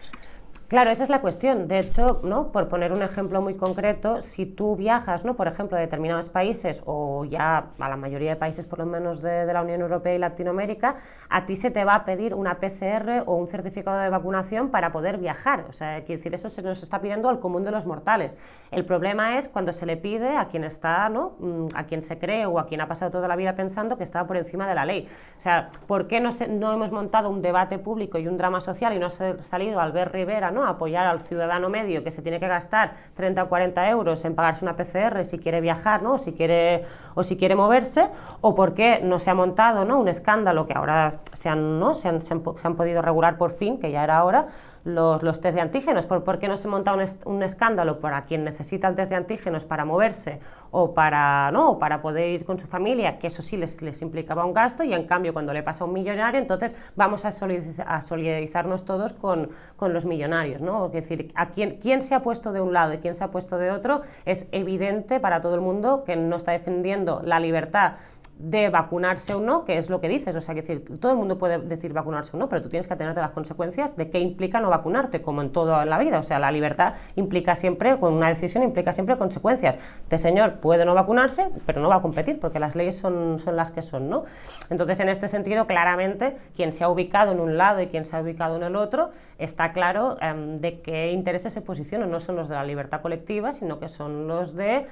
Claro, 0.74 0.90
esa 0.90 1.04
es 1.04 1.10
la 1.12 1.22
cuestión. 1.22 1.68
De 1.68 1.78
hecho, 1.78 2.20
¿no? 2.24 2.52
por 2.52 2.68
poner 2.68 2.94
un 2.94 3.04
ejemplo 3.04 3.44
muy 3.44 3.54
concreto, 3.54 4.24
si 4.24 4.48
tú 4.48 4.76
viajas, 4.76 5.24
¿no? 5.24 5.36
por 5.36 5.48
ejemplo, 5.48 5.78
a 5.78 5.80
determinados 5.80 6.30
países 6.30 6.82
o 6.88 7.26
ya 7.26 7.66
a 7.78 7.90
la 7.90 7.96
mayoría 7.96 8.32
de 8.32 8.36
países, 8.38 8.66
por 8.66 8.80
lo 8.80 8.88
menos 8.88 9.22
de, 9.22 9.46
de, 9.46 9.54
la 9.54 9.62
Unión 9.62 9.82
Europea 9.82 10.16
y 10.16 10.18
Latinoamérica, 10.18 10.96
a 11.30 11.46
ti 11.46 11.58
se 11.58 11.70
te 11.70 11.86
va 11.86 11.94
a 11.94 12.06
pedir 12.06 12.34
una 12.34 12.56
PCR 12.56 13.22
o 13.28 13.36
un 13.36 13.46
certificado 13.46 14.00
de 14.00 14.10
vacunación 14.10 14.70
para 14.72 14.92
poder 14.92 15.20
viajar. 15.20 15.66
O 15.70 15.74
sea, 15.74 15.98
quiere 16.06 16.18
decir, 16.18 16.34
eso 16.34 16.50
se 16.50 16.64
nos 16.64 16.82
está 16.82 17.00
pidiendo 17.02 17.30
al 17.30 17.40
común 17.40 17.64
de 17.64 17.70
los 17.70 17.86
mortales. 17.86 18.40
El 18.72 18.84
problema 18.84 19.38
es 19.38 19.50
cuando 19.50 19.74
se 19.74 19.86
le 19.86 19.96
pide 19.96 20.38
a 20.38 20.48
quien 20.48 20.64
está, 20.64 21.08
¿no? 21.08 21.36
Mm, 21.38 21.68
a 21.76 21.84
quien 21.84 22.02
se 22.02 22.18
cree 22.18 22.48
o 22.48 22.58
a 22.58 22.66
quien 22.66 22.82
ha 22.82 22.88
pasado 22.88 23.12
toda 23.12 23.28
la 23.28 23.36
vida 23.36 23.54
pensando 23.54 23.96
que 23.96 24.04
está 24.04 24.26
por 24.26 24.38
encima 24.38 24.68
de 24.68 24.74
la 24.74 24.86
ley. 24.86 25.08
O 25.38 25.42
sea, 25.42 25.70
¿por 25.86 26.08
qué 26.08 26.20
no, 26.20 26.32
se, 26.32 26.48
no 26.48 26.74
hemos 26.74 26.92
montado 26.92 27.30
un 27.30 27.44
debate 27.44 27.78
público 27.78 28.18
y 28.18 28.28
un 28.28 28.38
drama 28.38 28.60
social 28.60 28.92
y 28.96 28.98
no 28.98 29.06
ha 29.06 29.44
salido 29.44 29.80
Albert 29.80 30.12
Rivera, 30.12 30.50
¿no? 30.50 30.63
Apoyar 30.68 31.06
al 31.06 31.22
ciudadano 31.22 31.70
medio 31.70 32.04
que 32.04 32.12
se 32.12 32.22
tiene 32.22 32.40
que 32.40 32.48
gastar 32.48 32.94
30 33.16 33.44
o 33.44 33.50
40 33.50 33.90
euros 33.90 34.24
en 34.26 34.36
pagarse 34.36 34.66
una 34.66 34.76
PCR 34.76 35.24
si 35.26 35.40
quiere 35.40 35.62
viajar 35.62 36.02
¿no? 36.02 36.14
o, 36.14 36.18
si 36.18 36.34
quiere, 36.34 36.86
o 37.16 37.24
si 37.24 37.38
quiere 37.38 37.56
moverse, 37.56 38.10
o 38.42 38.56
por 38.56 38.74
qué 38.74 39.02
no 39.04 39.20
se 39.20 39.30
ha 39.30 39.36
montado 39.36 39.86
¿no? 39.86 40.00
un 40.00 40.08
escándalo 40.08 40.66
que 40.68 40.74
ahora 40.74 41.12
se 41.34 41.50
han, 41.50 41.80
¿no? 41.80 41.94
se 41.94 42.10
han, 42.10 42.22
se 42.22 42.34
han, 42.34 42.44
se 42.58 42.68
han 42.68 42.76
podido 42.76 43.02
regular 43.02 43.38
por 43.38 43.52
fin, 43.52 43.80
que 43.80 43.92
ya 43.92 44.04
era 44.04 44.24
hora, 44.24 44.48
los, 44.84 45.24
los 45.24 45.40
test 45.40 45.56
de 45.56 45.62
antígenos, 45.62 46.06
¿por, 46.06 46.24
¿por 46.24 46.40
qué 46.40 46.48
no 46.48 46.58
se 46.58 46.68
monta 46.68 46.94
un, 46.94 47.04
un, 47.26 47.44
escándalo 47.44 48.00
para 48.00 48.26
quien 48.26 48.44
necesita 48.44 48.88
el 48.88 48.96
test 48.96 49.10
de 49.10 49.16
antígenos 49.16 49.64
para 49.66 49.86
moverse 49.86 50.40
o 50.72 50.94
para, 50.94 51.52
¿no? 51.52 51.80
para 51.80 52.02
poder 52.02 52.30
ir 52.30 52.46
con 52.46 52.60
su 52.60 52.68
familia, 52.68 53.20
que 53.20 53.28
eso 53.28 53.42
sí 53.44 53.56
les, 53.58 53.82
les, 53.82 54.02
implicaba 54.02 54.44
un 54.44 54.54
gasto, 54.54 54.84
y 54.84 54.94
en 54.94 55.06
cambio 55.06 55.32
cuando 55.32 55.54
le 55.54 55.64
pasa 55.64 55.84
a 55.84 55.88
un 55.88 55.94
millonario, 55.94 56.40
entonces 56.40 56.76
vamos 56.96 57.26
a, 57.26 57.30
a 57.30 58.02
solidarizarnos 58.02 58.84
todos 58.84 59.14
con, 59.14 59.50
con, 59.78 59.94
los 59.94 60.06
millonarios. 60.06 60.62
¿no? 60.62 60.88
Es 60.88 60.94
decir, 60.94 61.32
a 61.36 61.50
quién, 61.50 61.78
quién 61.80 62.02
se 62.02 62.16
ha 62.16 62.22
puesto 62.22 62.52
de 62.52 62.60
un 62.60 62.74
lado 62.74 62.94
y 62.94 62.98
quién 62.98 63.16
se 63.16 63.24
ha 63.24 63.32
puesto 63.32 63.58
de 63.58 63.72
otro, 63.72 64.02
es 64.26 64.48
evidente 64.52 65.20
para 65.20 65.42
todo 65.42 65.56
el 65.56 65.62
mundo 65.62 66.04
que 66.04 66.16
no 66.16 66.36
está 66.36 66.52
defendiendo 66.52 67.22
la 67.24 67.40
libertad 67.40 67.94
de 68.38 68.70
vacunarse 68.70 69.34
o 69.34 69.40
no, 69.40 69.64
que 69.64 69.78
es 69.78 69.90
lo 69.90 70.02
que 70.02 70.10
dices, 70.10 70.36
o 70.36 70.42
sea, 70.42 70.56
que 70.56 70.62
decir, 70.62 71.00
todo 71.00 71.12
el 71.12 71.18
mundo 71.18 71.38
puede 71.38 71.60
decir 71.60 71.94
vacunarse 71.94 72.36
o 72.36 72.40
no, 72.40 72.50
pero 72.50 72.62
tú 72.62 72.70
tienes 72.70 72.88
que 72.88 72.94
atenerte 72.94 73.22
las 73.22 73.32
consecuencias 73.32 73.96
de 73.96 74.10
qué 74.10 74.20
implica 74.20 74.60
no 74.60 74.70
vacunarte, 74.70 75.22
como 75.22 75.42
en 75.42 75.52
toda 75.52 75.86
la 75.86 76.00
vida, 76.00 76.20
o 76.20 76.24
sea, 76.24 76.40
la 76.40 76.52
libertad 76.52 76.96
implica 77.16 77.56
siempre, 77.56 77.98
con 78.00 78.14
una 78.14 78.30
decisión 78.30 78.64
implica 78.64 78.92
siempre 78.92 79.18
consecuencias. 79.18 79.78
Este 80.02 80.18
señor 80.18 80.56
puede 80.56 80.84
no 80.84 80.94
vacunarse, 80.96 81.50
pero 81.66 81.80
no 81.82 81.90
va 81.90 81.98
a 81.98 82.02
competir, 82.02 82.40
porque 82.40 82.60
las 82.60 82.76
leyes 82.76 82.98
son, 82.98 83.40
son 83.40 83.56
las 83.56 83.72
que 83.72 83.82
son, 83.82 84.10
¿no? 84.10 84.26
Entonces, 84.70 85.00
en 85.00 85.10
este 85.10 85.28
sentido, 85.28 85.68
claramente, 85.68 86.36
quien 86.56 86.72
se 86.72 86.84
ha 86.84 86.90
ubicado 86.90 87.32
en 87.32 87.40
un 87.40 87.58
lado 87.58 87.82
y 87.82 87.88
quien 87.88 88.04
se 88.04 88.16
ha 88.18 88.22
ubicado 88.22 88.56
en 88.56 88.64
el 88.64 88.76
otro, 88.76 89.12
está 89.38 89.74
claro 89.74 90.18
um, 90.22 90.60
de 90.60 90.82
qué 90.82 91.12
intereses 91.12 91.54
se 91.54 91.62
posicionan, 91.62 92.10
no 92.10 92.20
son 92.20 92.36
los 92.36 92.50
de 92.50 92.56
la 92.56 92.66
libertad 92.66 93.02
colectiva, 93.02 93.52
sino 93.54 93.80
que 93.80 93.88
son 93.88 94.28
los 94.28 94.56
de 94.56 94.88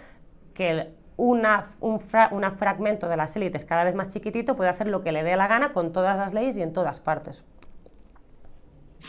que 0.54 0.90
una, 1.18 1.66
un, 1.80 2.00
fra, 2.00 2.30
una, 2.32 2.52
fragmento 2.52 3.08
de 3.08 3.18
las 3.18 3.36
élites 3.36 3.66
cada 3.66 3.84
vez 3.84 3.96
más 3.96 4.10
chiquitito 4.10 4.56
puede 4.56 4.70
hacer 4.70 4.88
lo 4.88 5.04
que 5.04 5.12
le 5.12 5.24
dé 5.24 5.36
la 5.36 5.48
gana 5.48 5.74
con 5.74 5.94
todas 5.94 6.18
las 6.18 6.34
leyes 6.34 6.58
y 6.58 6.62
en 6.62 6.74
todas 6.74 7.00
partes. 7.00 7.44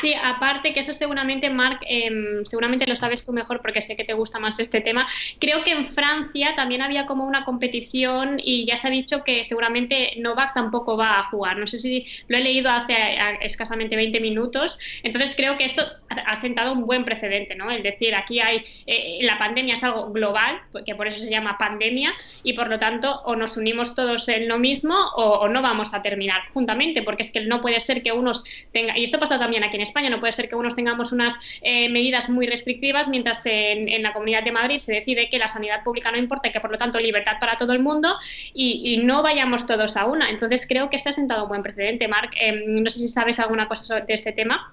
Sí, 0.00 0.14
aparte 0.14 0.72
que 0.72 0.80
eso 0.80 0.92
seguramente, 0.94 1.50
Marc, 1.50 1.82
em, 1.87 2.44
seguramente 2.46 2.87
lo 2.87 2.96
sabes 2.96 3.25
tú 3.25 3.32
mejor 3.32 3.61
porque 3.61 3.82
sé 3.82 3.94
que 3.94 4.04
te 4.04 4.14
gusta 4.14 4.38
más 4.38 4.58
este 4.58 4.80
tema. 4.80 5.06
Creo 5.38 5.62
que 5.64 5.72
en 5.72 5.87
Francia 5.87 6.54
también 6.56 6.80
había 6.82 7.04
como 7.06 7.25
una 7.26 7.44
competición 7.44 8.40
y 8.42 8.64
ya 8.66 8.76
se 8.76 8.88
ha 8.88 8.90
dicho 8.90 9.22
que 9.22 9.44
seguramente 9.44 10.14
Novak 10.18 10.54
tampoco 10.54 10.96
va 10.96 11.18
a 11.18 11.25
jugar. 11.25 11.58
No 11.58 11.66
sé 11.66 11.78
si 11.78 12.04
lo 12.26 12.38
he 12.38 12.40
leído 12.40 12.70
hace 12.70 12.94
escasamente 13.42 13.94
20 13.94 14.18
minutos. 14.20 14.78
Entonces 15.02 15.37
creo 15.37 15.56
que 15.58 15.66
esto 15.66 15.82
ha 16.08 16.37
sentado 16.37 16.72
un 16.72 16.87
buen 16.87 17.04
precedente, 17.04 17.54
¿no? 17.54 17.70
Es 17.70 17.82
decir, 17.82 18.14
aquí 18.14 18.40
hay, 18.40 18.62
eh, 18.87 19.18
la 19.22 19.38
pandemia 19.38 19.75
es 19.75 19.84
algo 19.84 20.11
global, 20.11 20.61
que 20.87 20.94
por 20.94 21.06
eso 21.06 21.20
se 21.20 21.30
llama 21.30 21.58
pandemia, 21.58 22.12
y 22.42 22.54
por 22.54 22.68
lo 22.68 22.78
tanto 22.78 23.20
o 23.25 23.37
nos 23.37 23.56
unimos 23.56 23.94
todos 23.94 24.28
en 24.28 24.49
lo 24.49 24.58
mismo 24.58 24.94
o, 25.16 25.40
o 25.40 25.49
no 25.49 25.62
vamos 25.62 25.94
a 25.94 26.02
terminar 26.02 26.42
juntamente, 26.52 27.02
porque 27.02 27.22
es 27.22 27.30
que 27.30 27.42
no 27.42 27.61
puede 27.61 27.78
ser 27.80 28.02
que 28.02 28.12
unos 28.12 28.42
tengan, 28.72 28.96
y 28.96 29.04
esto 29.04 29.20
pasa 29.20 29.38
también 29.38 29.64
aquí 29.64 29.76
en 29.76 29.82
España, 29.83 30.11
no 30.11 30.21
puede 30.21 30.33
ser 30.33 30.49
que 30.49 30.57
unos 30.57 30.75
tengamos 30.75 31.12
unas 31.12 31.35
eh, 31.61 31.89
medidas 31.89 32.29
muy 32.29 32.47
restrictivas 32.47 33.09
mientras 33.09 33.43
en, 33.45 34.03
la 34.03 34.12
Comunidad 34.12 34.43
de 34.43 34.53
Madrid 34.53 34.81
se 34.81 34.93
decide 34.93 35.29
que 35.31 35.39
la 35.39 35.49
sanidad 35.49 35.83
pública 35.85 36.11
no 36.11 36.19
importa 36.19 36.49
y 36.49 36.53
que 36.53 36.61
por 36.61 36.71
lo 36.71 36.79
tanto 36.79 36.99
libertad 36.99 37.35
para 37.41 37.59
todo 37.59 37.73
el 37.73 37.81
mundo 37.81 38.17
y, 38.55 39.01
no 39.03 39.23
vayamos 39.23 39.67
todos 39.67 39.97
a 39.97 40.07
una. 40.07 40.31
Entonces 40.31 40.67
creo 40.69 40.89
que 40.91 40.99
se 40.99 41.09
ha 41.09 41.12
sentado 41.12 41.45
un 41.45 41.49
buen 41.49 41.62
precedente. 41.62 42.07
Marc, 42.09 42.33
em, 42.41 42.83
no 42.83 42.91
sé 42.91 42.99
si 42.99 43.09
sabes 43.09 43.39
alguna 43.39 43.67
cosa 43.67 43.85
sobre 43.85 44.05
este 44.09 44.33
tema. 44.33 44.73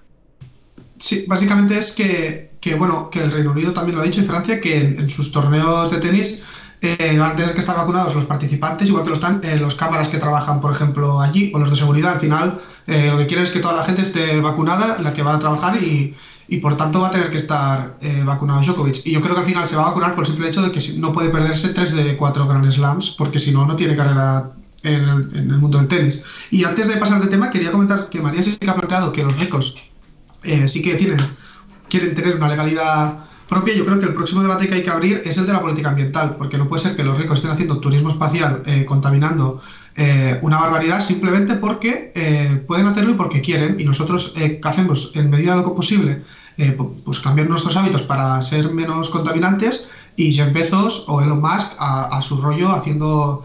Sí, 0.98 1.24
básicamente 1.26 1.78
es 1.78 1.92
que, 1.92 2.74
bueno, 2.74 3.10
que 3.10 3.20
el 3.20 3.32
Reino 3.32 3.52
Unido 3.52 3.72
también 3.72 3.96
lo 3.96 4.02
ha 4.02 4.04
dicho 4.04 4.20
y 4.20 4.24
Francia, 4.24 4.60
que 4.60 4.76
en 4.76 5.08
sus 5.08 5.32
torneos 5.32 5.90
de 5.90 5.98
tenis 5.98 6.42
eh, 6.82 7.18
van 7.18 7.32
a 7.32 7.36
tener 7.36 7.52
que 7.52 7.60
estar 7.60 7.76
vacunados 7.76 8.14
los 8.14 8.24
participantes, 8.24 8.88
igual 8.88 9.04
que 9.04 9.10
los, 9.10 9.20
eh, 9.42 9.58
los 9.58 9.74
cámaras 9.74 10.08
que 10.08 10.16
trabajan, 10.16 10.62
por 10.62 10.72
ejemplo, 10.72 11.20
allí, 11.20 11.52
o 11.54 11.58
los 11.58 11.68
de 11.68 11.76
seguridad. 11.76 12.14
Al 12.14 12.20
final, 12.20 12.58
eh, 12.86 13.08
lo 13.10 13.18
que 13.18 13.26
quieren 13.26 13.44
es 13.44 13.50
que 13.50 13.60
toda 13.60 13.74
la 13.74 13.84
gente 13.84 14.00
esté 14.00 14.40
vacunada, 14.40 14.98
la 15.02 15.12
que 15.12 15.22
va 15.22 15.34
a 15.34 15.38
trabajar, 15.38 15.76
y, 15.82 16.14
y 16.48 16.56
por 16.56 16.78
tanto 16.78 17.00
va 17.00 17.08
a 17.08 17.10
tener 17.10 17.30
que 17.30 17.36
estar 17.36 17.98
vacunado 18.24 18.62
Djokovic. 18.62 19.06
Y 19.06 19.12
yo 19.12 19.20
creo 19.20 19.34
que 19.34 19.40
al 19.40 19.46
final 19.46 19.66
se 19.66 19.76
va 19.76 19.82
a 19.82 19.86
vacunar 19.86 20.14
por 20.14 20.24
el 20.24 20.30
simple 20.30 20.48
hecho 20.48 20.62
de 20.62 20.72
que 20.72 20.80
no 20.98 21.12
puede 21.12 21.28
perderse 21.28 21.68
3 21.68 21.94
de 21.94 22.16
4 22.16 22.48
Grand 22.48 22.70
Slams, 22.70 23.10
porque 23.18 23.38
si 23.38 23.52
no, 23.52 23.66
no 23.66 23.76
tiene 23.76 23.94
carrera 23.94 24.50
en 24.82 24.94
el, 24.94 25.28
en 25.34 25.50
el, 25.50 25.58
mundo 25.58 25.78
del 25.78 25.86
tenis. 25.86 26.24
Y 26.50 26.64
antes 26.64 26.88
de 26.88 26.96
pasar 26.96 27.20
de 27.20 27.28
tema, 27.28 27.50
quería 27.50 27.70
comentar 27.70 28.08
que 28.08 28.20
María 28.20 28.42
sí 28.42 28.56
que 28.56 28.70
ha 28.70 28.74
planteado 28.74 29.12
que 29.12 29.22
los 29.22 29.38
ricos 29.38 29.76
sí 30.66 30.82
que 30.82 30.94
tienen, 30.94 31.20
quieren 31.90 32.14
tener 32.14 32.36
una 32.36 32.48
legalidad 32.48 33.29
propia, 33.50 33.74
yo 33.74 33.84
creo 33.84 33.98
que 33.98 34.06
el 34.06 34.14
próximo 34.14 34.42
debate 34.42 34.68
que 34.68 34.76
hay 34.76 34.82
que 34.84 34.90
abrir 34.90 35.22
es 35.24 35.36
el 35.36 35.44
de 35.44 35.52
la 35.52 35.60
política 35.60 35.88
ambiental, 35.88 36.36
porque 36.38 36.56
no 36.56 36.68
puede 36.68 36.82
ser 36.82 36.94
que 36.94 37.02
los 37.02 37.18
ricos 37.18 37.40
estén 37.40 37.50
haciendo 37.50 37.80
turismo 37.80 38.08
espacial 38.08 38.62
eh, 38.64 38.84
contaminando 38.86 39.60
eh, 39.96 40.38
una 40.42 40.60
barbaridad 40.60 41.00
simplemente 41.00 41.56
porque 41.56 42.12
eh, 42.14 42.62
pueden 42.66 42.86
hacerlo 42.86 43.10
y 43.10 43.14
porque 43.14 43.40
quieren, 43.40 43.78
y 43.80 43.84
nosotros 43.84 44.34
¿qué 44.36 44.60
hacemos 44.62 45.12
en 45.16 45.28
medida 45.28 45.56
de 45.56 45.62
lo 45.62 45.74
posible, 45.74 46.22
pues 47.04 47.18
cambiar 47.18 47.48
nuestros 47.48 47.76
hábitos 47.76 48.02
para 48.02 48.40
ser 48.40 48.70
menos 48.72 49.10
contaminantes 49.10 49.88
y 50.14 50.32
Jeff 50.32 50.52
Bezos 50.52 51.06
o 51.08 51.20
Elon 51.20 51.40
Musk 51.40 51.72
a, 51.78 52.20
su 52.22 52.40
rollo 52.40 52.70
haciendo 52.70 53.44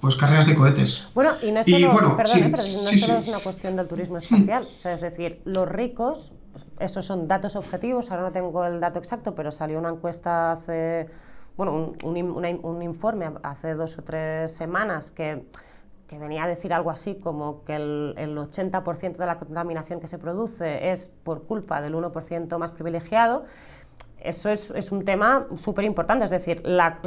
pues 0.00 0.16
carreras 0.16 0.46
de 0.46 0.54
cohetes. 0.54 1.08
Bueno, 1.14 1.30
y 1.42 1.52
no 1.52 1.62
solo, 1.62 2.16
perdón, 2.16 2.52
pero 2.52 2.62
no 2.82 2.98
solo 2.98 3.18
es 3.18 3.28
una 3.28 3.38
cuestión 3.38 3.76
del 3.76 3.88
turismo 3.88 4.18
espacial, 4.18 4.64
o 4.64 4.78
sea, 4.78 4.92
es 4.92 5.00
decir, 5.00 5.40
los 5.44 5.68
ricos 5.68 6.32
pues, 6.64 6.90
esos 6.90 7.04
son 7.04 7.28
datos 7.28 7.56
objetivos, 7.56 8.10
ahora 8.10 8.22
no 8.24 8.32
tengo 8.32 8.64
el 8.64 8.80
dato 8.80 8.98
exacto, 8.98 9.34
pero 9.34 9.50
salió 9.50 9.78
una 9.78 9.90
encuesta 9.90 10.52
hace, 10.52 11.08
bueno, 11.56 11.92
un, 12.02 12.82
informe 12.82 13.30
hace 13.42 13.74
dos 13.74 13.98
o 13.98 14.02
tres 14.02 14.54
semanas 14.54 15.10
que, 15.10 15.44
que, 16.06 16.18
venía 16.18 16.44
a 16.44 16.48
decir 16.48 16.72
algo 16.72 16.90
así 16.90 17.16
como 17.16 17.64
que 17.64 17.76
el, 17.76 18.14
el 18.16 18.36
80% 18.36 19.16
de 19.16 19.26
la 19.26 19.38
contaminación 19.38 20.00
que 20.00 20.06
se 20.06 20.18
produce 20.18 20.90
es 20.90 21.08
por 21.08 21.44
culpa 21.44 21.80
del 21.80 21.94
1% 21.94 22.58
más 22.58 22.72
privilegiado. 22.72 23.44
Eso 24.18 24.48
es, 24.48 24.70
es 24.70 24.92
un 24.92 25.04
tema 25.04 25.46
súper 25.56 25.84
importante, 25.84 26.24
es 26.24 26.30
decir, 26.30 26.62
la, 26.64 26.98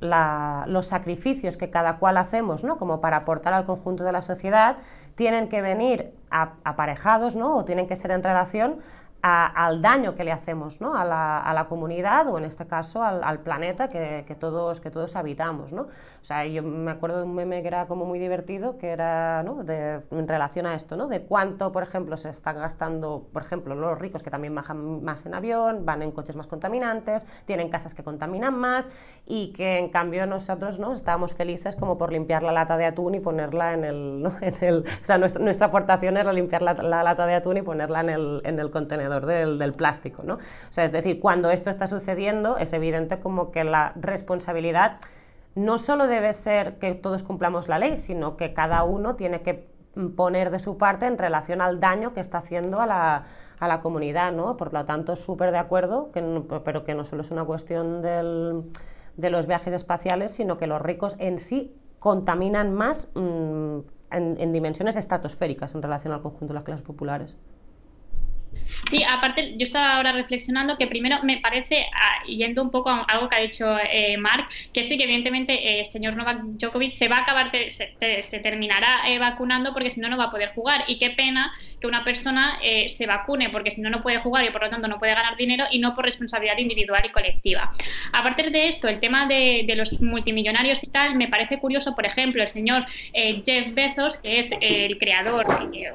la, 0.00 0.64
los 0.66 0.86
sacrificios 0.86 1.56
que 1.56 1.70
cada 1.70 1.96
cual 1.96 2.18
hacemos 2.18 2.64
¿no? 2.64 2.76
como 2.78 3.00
para 3.00 3.18
aportar 3.18 3.54
al 3.54 3.64
conjunto 3.64 4.04
de 4.04 4.12
la 4.12 4.22
sociedad 4.22 4.76
tienen 5.18 5.48
que 5.48 5.60
venir 5.60 6.12
aparejados 6.30 7.34
¿no? 7.34 7.56
o 7.56 7.64
tienen 7.64 7.88
que 7.88 7.96
ser 7.96 8.12
en 8.12 8.22
relación 8.22 8.78
al 9.20 9.82
daño 9.82 10.14
que 10.14 10.22
le 10.22 10.30
hacemos 10.30 10.80
¿no? 10.80 10.96
a, 10.96 11.04
la, 11.04 11.38
a, 11.38 11.52
la, 11.52 11.66
comunidad 11.66 12.28
o 12.28 12.38
en 12.38 12.44
este 12.44 12.66
caso 12.66 13.02
al, 13.02 13.24
al 13.24 13.40
planeta 13.40 13.88
que, 13.88 14.24
que, 14.26 14.34
todos, 14.36 14.80
que 14.80 14.90
todos 14.90 15.16
habitamos. 15.16 15.72
¿no? 15.72 15.82
O 15.82 16.24
sea, 16.24 16.46
yo 16.46 16.62
me 16.62 16.92
acuerdo 16.92 17.18
de 17.18 17.24
un 17.24 17.34
meme 17.34 17.62
que 17.62 17.68
era 17.68 17.86
como 17.86 18.04
muy 18.04 18.20
divertido, 18.20 18.78
que 18.78 18.90
era 18.90 19.42
¿no? 19.42 19.64
de, 19.64 20.02
en 20.10 20.28
relación 20.28 20.66
a 20.66 20.74
esto, 20.74 20.96
¿no? 20.96 21.08
de 21.08 21.22
cuánto, 21.22 21.72
por 21.72 21.82
ejemplo, 21.82 22.16
se 22.16 22.28
están 22.28 22.56
gastando, 22.56 23.26
por 23.32 23.42
ejemplo, 23.42 23.74
los 23.74 23.98
ricos 23.98 24.22
que 24.22 24.30
también 24.30 24.54
bajan 24.54 25.02
más 25.02 25.26
en 25.26 25.34
avión, 25.34 25.84
van 25.84 26.02
en 26.02 26.12
coches 26.12 26.36
más 26.36 26.46
contaminantes, 26.46 27.26
tienen 27.44 27.70
casas 27.70 27.94
que 27.94 28.04
contaminan 28.04 28.54
más 28.54 28.90
y 29.26 29.52
que 29.52 29.78
en 29.78 29.88
cambio 29.90 30.26
nosotros 30.26 30.78
¿no? 30.78 30.92
estábamos 30.92 31.34
felices 31.34 31.74
como 31.74 31.98
por 31.98 32.12
limpiar 32.12 32.44
la 32.44 32.52
lata 32.52 32.76
de 32.76 32.86
atún 32.86 33.16
y 33.16 33.20
ponerla 33.20 33.74
en 33.74 33.84
el... 33.84 34.22
¿no? 34.22 34.32
En 34.48 34.54
el 34.64 34.78
o 34.80 35.06
sea, 35.06 35.18
nuestra, 35.18 35.42
nuestra, 35.42 35.66
aportación 35.66 36.16
era 36.16 36.32
limpiar 36.32 36.62
la, 36.62 36.72
la, 36.72 37.02
lata 37.02 37.26
de 37.26 37.34
atún 37.34 37.58
y 37.58 37.62
ponerla 37.62 38.00
en 38.00 38.08
el, 38.08 38.40
en 38.44 38.58
el 38.58 38.70
contenedor 38.70 39.07
del, 39.08 39.74
plástico. 39.74 40.22
¿no? 40.22 40.34
O 40.34 40.38
sea, 40.70 40.84
es 40.84 40.92
decir, 40.92 41.20
cuando 41.20 41.50
esto 41.50 41.70
está 41.70 41.86
sucediendo, 41.86 42.56
es 42.56 42.72
evidente 42.72 43.20
como 43.20 43.50
que 43.50 43.64
la 43.64 43.92
responsabilidad 43.96 44.98
no 45.54 45.78
solo 45.78 46.06
debe 46.06 46.32
ser 46.32 46.78
que 46.78 46.94
todos 46.94 47.22
cumplamos 47.22 47.68
la 47.68 47.78
ley, 47.78 47.96
sino 47.96 48.36
que 48.36 48.54
cada 48.54 48.84
uno 48.84 49.16
tiene 49.16 49.42
que 49.42 49.68
poner 50.14 50.50
de 50.50 50.58
su 50.58 50.78
parte 50.78 51.06
en 51.06 51.18
relación 51.18 51.60
al 51.60 51.80
daño 51.80 52.12
que 52.12 52.20
está 52.20 52.38
haciendo 52.38 52.80
a 52.80 52.86
la, 52.86 53.24
a 53.58 53.68
la 53.68 53.80
comunidad, 53.80 54.32
¿no? 54.32 54.56
Por 54.56 54.72
lo 54.72 54.84
tanto, 54.84 55.16
súper 55.16 55.50
de 55.50 55.58
acuerdo, 55.58 56.10
que 56.12 56.22
pero 56.64 56.84
que 56.84 56.94
no 56.94 57.04
solo 57.04 57.22
es 57.22 57.30
una 57.30 57.44
cuestión 57.44 58.02
del, 58.02 58.62
de 59.16 59.30
los 59.30 59.46
viajes 59.46 59.72
espaciales, 59.72 60.32
sino 60.32 60.56
que 60.56 60.66
los 60.66 60.80
ricos 60.80 61.16
en 61.18 61.38
sí 61.38 61.74
contaminan 61.98 62.72
más 62.72 63.08
mm, 63.14 63.78
en, 64.10 64.36
en 64.38 64.52
dimensiones 64.52 64.96
estratosféricas 64.96 65.74
en 65.74 65.82
relación 65.82 66.12
al 66.12 66.22
conjunto 66.22 66.48
de 66.48 66.54
las 66.54 66.62
clases 66.62 66.86
populares. 66.86 67.36
Sí, 68.90 69.02
aparte, 69.04 69.54
yo 69.56 69.64
estaba 69.64 69.96
ahora 69.96 70.12
reflexionando 70.12 70.78
que 70.78 70.86
primero 70.86 71.18
me 71.22 71.38
parece, 71.38 71.86
ah, 71.94 72.24
yendo 72.26 72.62
un 72.62 72.70
poco 72.70 72.90
a 72.90 73.02
algo 73.02 73.28
que 73.28 73.36
ha 73.36 73.40
dicho 73.40 73.76
eh, 73.90 74.16
Marc, 74.16 74.50
que 74.72 74.84
sí 74.84 74.96
que 74.96 75.04
evidentemente 75.04 75.78
el 75.78 75.80
eh, 75.82 75.84
señor 75.84 76.16
Novak 76.16 76.40
Djokovic 76.42 76.92
se 76.92 77.08
va 77.08 77.18
a 77.18 77.20
acabar, 77.22 77.50
se, 77.70 78.38
terminará 78.40 79.08
eh, 79.08 79.18
vacunando 79.18 79.72
porque 79.72 79.90
si 79.90 80.00
no, 80.00 80.08
no 80.08 80.16
va 80.16 80.24
a 80.24 80.30
poder 80.30 80.50
jugar. 80.54 80.84
Y 80.86 80.98
qué 80.98 81.10
pena 81.10 81.52
que 81.80 81.86
una 81.86 82.04
persona 82.04 82.58
se 82.60 83.06
vacune 83.06 83.50
porque 83.50 83.70
si 83.70 83.80
no, 83.80 83.90
no 83.90 84.02
puede 84.02 84.18
jugar 84.18 84.44
y 84.44 84.50
por 84.50 84.62
lo 84.62 84.70
tanto 84.70 84.88
no 84.88 84.98
puede 84.98 85.14
ganar 85.14 85.36
dinero 85.36 85.64
y 85.70 85.78
no 85.78 85.94
por 85.94 86.04
responsabilidad 86.04 86.58
individual 86.58 87.02
y 87.04 87.10
colectiva. 87.10 87.70
Aparte 88.12 88.50
de 88.50 88.68
esto, 88.68 88.88
el 88.88 89.00
tema 89.00 89.26
de, 89.26 89.64
los 89.76 90.00
multimillonarios 90.00 90.82
y 90.82 90.88
tal, 90.88 91.14
me 91.14 91.28
parece 91.28 91.58
curioso, 91.58 91.94
por 91.94 92.06
ejemplo, 92.06 92.42
el 92.42 92.48
señor 92.48 92.86
Jeff 93.12 93.74
Bezos, 93.74 94.18
que 94.18 94.40
es 94.40 94.50
el 94.60 94.98
creador 94.98 95.46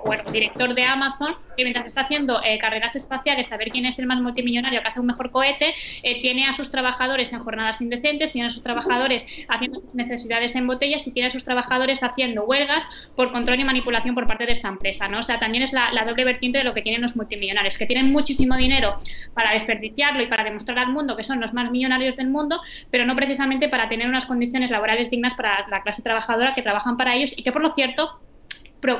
o 0.03 0.13
el 0.13 0.23
director 0.31 0.73
de 0.73 0.83
Amazon, 0.83 1.35
que 1.57 1.63
mientras 1.63 1.85
está 1.85 2.01
haciendo 2.01 2.41
carreras 2.63 2.96
espaciales, 2.96 3.48
saber 3.48 3.72
quién 3.72 3.86
es 3.86 4.00
el 4.00 4.08
más 4.08 4.22
multimillonario 4.22 4.82
que 4.82 4.88
hace 4.88 5.01
un 5.01 5.08
mejor 5.08 5.32
cohete, 5.32 5.75
eh, 6.01 6.22
tiene 6.22 6.46
a 6.46 6.53
sus 6.53 6.72
trabajadores 6.72 7.34
en 7.34 7.39
jornadas 7.39 7.82
indecentes, 7.82 8.32
tiene 8.32 8.48
a 8.48 8.51
sus 8.51 8.63
trabajadores 8.63 9.25
haciendo 9.50 9.82
necesidades 9.93 10.55
en 10.55 10.65
botellas 10.65 11.05
y 11.05 11.12
tiene 11.12 11.27
a 11.27 11.32
sus 11.32 11.43
trabajadores 11.43 12.03
haciendo 12.03 12.46
huelgas 12.46 12.86
por 13.17 13.34
control 13.34 13.60
y 13.60 13.65
manipulación 13.65 14.15
por 14.15 14.27
parte 14.27 14.46
de 14.46 14.53
esta 14.53 14.70
empresa. 14.70 15.10
¿no? 15.10 15.20
O 15.20 15.24
sea, 15.24 15.39
también 15.39 15.65
es 15.65 15.74
la, 15.74 15.91
doble 16.05 16.24
vertiente 16.24 16.60
de 16.60 16.63
lo 16.63 16.74
que 16.74 16.82
tienen 16.82 17.01
los 17.01 17.17
multimillonarios, 17.17 17.77
que 17.77 17.86
tienen 17.86 18.13
muchísimo 18.13 18.55
dinero 18.55 18.98
para 19.34 19.51
desperdiciarlo 19.51 20.24
y 20.24 20.27
para 20.27 20.46
demostrar 20.46 20.79
al 20.79 20.93
mundo 20.93 21.17
que 21.17 21.24
son 21.24 21.41
los 21.41 21.53
más 21.53 21.70
millonarios 21.70 22.15
del 22.15 22.29
mundo, 22.29 22.62
pero 22.91 23.05
no 23.05 23.13
precisamente 23.17 23.67
para 23.67 23.89
tener 23.89 24.08
unas 24.08 24.24
condiciones 24.24 24.72
laborales 24.72 25.10
dignas 25.10 25.34
para 25.34 25.67
la 25.70 25.82
clase 25.82 26.01
trabajadora 26.01 26.55
que 26.55 26.62
trabajan 26.62 26.96
para 26.96 27.13
ellos 27.15 27.34
y 27.36 27.43
que, 27.43 27.51
por 27.51 27.62
lo 27.62 27.74
cierto, 27.74 28.22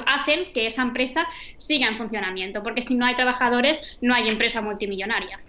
hacen 0.05 0.53
que 0.53 0.67
esa 0.67 0.81
empresa 0.81 1.25
siga 1.57 1.87
en 1.87 1.97
funcionamiento, 1.97 2.63
porque 2.63 2.81
si 2.81 2.95
no 2.95 3.05
hay 3.05 3.15
trabajadores, 3.15 3.97
no 4.01 4.13
hay 4.13 4.29
empresa 4.29 4.61
multimillonaria. 4.61 5.39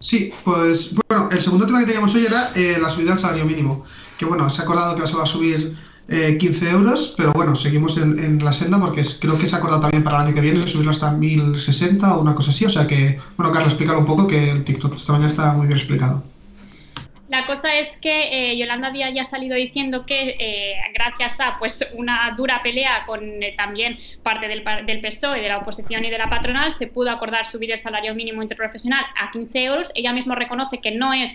Sí, 0.00 0.32
pues 0.44 0.94
bueno, 1.08 1.28
el 1.30 1.40
segundo 1.40 1.64
tema 1.64 1.78
que 1.78 1.86
teníamos 1.86 2.14
hoy 2.14 2.26
era 2.26 2.50
eh, 2.56 2.76
la 2.80 2.88
subida 2.88 3.10
del 3.10 3.18
salario 3.20 3.44
mínimo, 3.44 3.84
que 4.18 4.24
bueno, 4.24 4.50
se 4.50 4.60
ha 4.60 4.64
acordado 4.64 4.96
que 4.96 5.06
se 5.06 5.16
va 5.16 5.22
a 5.22 5.26
subir 5.26 5.76
15 6.08 6.66
eh, 6.66 6.70
euros, 6.70 7.14
pero 7.16 7.32
bueno, 7.32 7.54
seguimos 7.54 7.96
en, 7.98 8.44
la 8.44 8.52
senda 8.52 8.80
porque 8.80 9.06
creo 9.20 9.38
que 9.38 9.46
se 9.46 9.54
ha 9.54 9.58
acordado 9.58 9.82
también 9.82 10.02
para 10.02 10.18
el 10.18 10.26
año 10.26 10.34
que 10.34 10.40
viene 10.40 10.66
subirlo 10.66 10.90
hasta 10.90 11.12
1060 11.12 12.16
o 12.16 12.20
una 12.20 12.34
cosa 12.34 12.50
así, 12.50 12.64
o 12.64 12.68
sea 12.68 12.86
que, 12.86 13.20
bueno, 13.36 13.52
Carlos, 13.52 13.72
explícalo 13.72 14.00
un 14.00 14.06
poco 14.06 14.26
que 14.26 14.50
el 14.50 14.64
TikTok 14.64 14.94
esta 14.96 15.12
mañana 15.12 15.28
está 15.28 15.52
muy 15.52 15.68
bien 15.68 15.78
explicado. 15.78 16.31
La 17.32 17.46
cosa 17.46 17.74
es 17.78 17.96
que 17.96 18.50
eh, 18.50 18.58
Yolanda 18.58 18.90
Díaz 18.90 19.14
ya 19.14 19.24
salido 19.24 19.56
diciendo 19.56 20.02
que 20.02 20.36
eh, 20.38 20.74
gracias 20.92 21.40
a 21.40 21.58
pues 21.58 21.82
una 21.94 22.34
dura 22.36 22.60
pelea 22.62 23.04
con 23.06 23.42
eh, 23.42 23.54
también 23.56 23.96
parte 24.22 24.48
del, 24.48 24.62
del, 24.84 25.00
PSOE, 25.00 25.40
de 25.40 25.48
la 25.48 25.56
oposición 25.56 26.04
y 26.04 26.10
de 26.10 26.18
la 26.18 26.28
patronal, 26.28 26.74
se 26.74 26.88
pudo 26.88 27.10
acordar 27.10 27.46
subir 27.46 27.72
el 27.72 27.78
salario 27.78 28.14
mínimo 28.14 28.42
interprofesional 28.42 29.06
a 29.16 29.30
15 29.30 29.64
euros. 29.64 29.90
Ella 29.94 30.12
misma 30.12 30.34
reconoce 30.34 30.82
que 30.82 30.90
no 30.90 31.14
es 31.14 31.34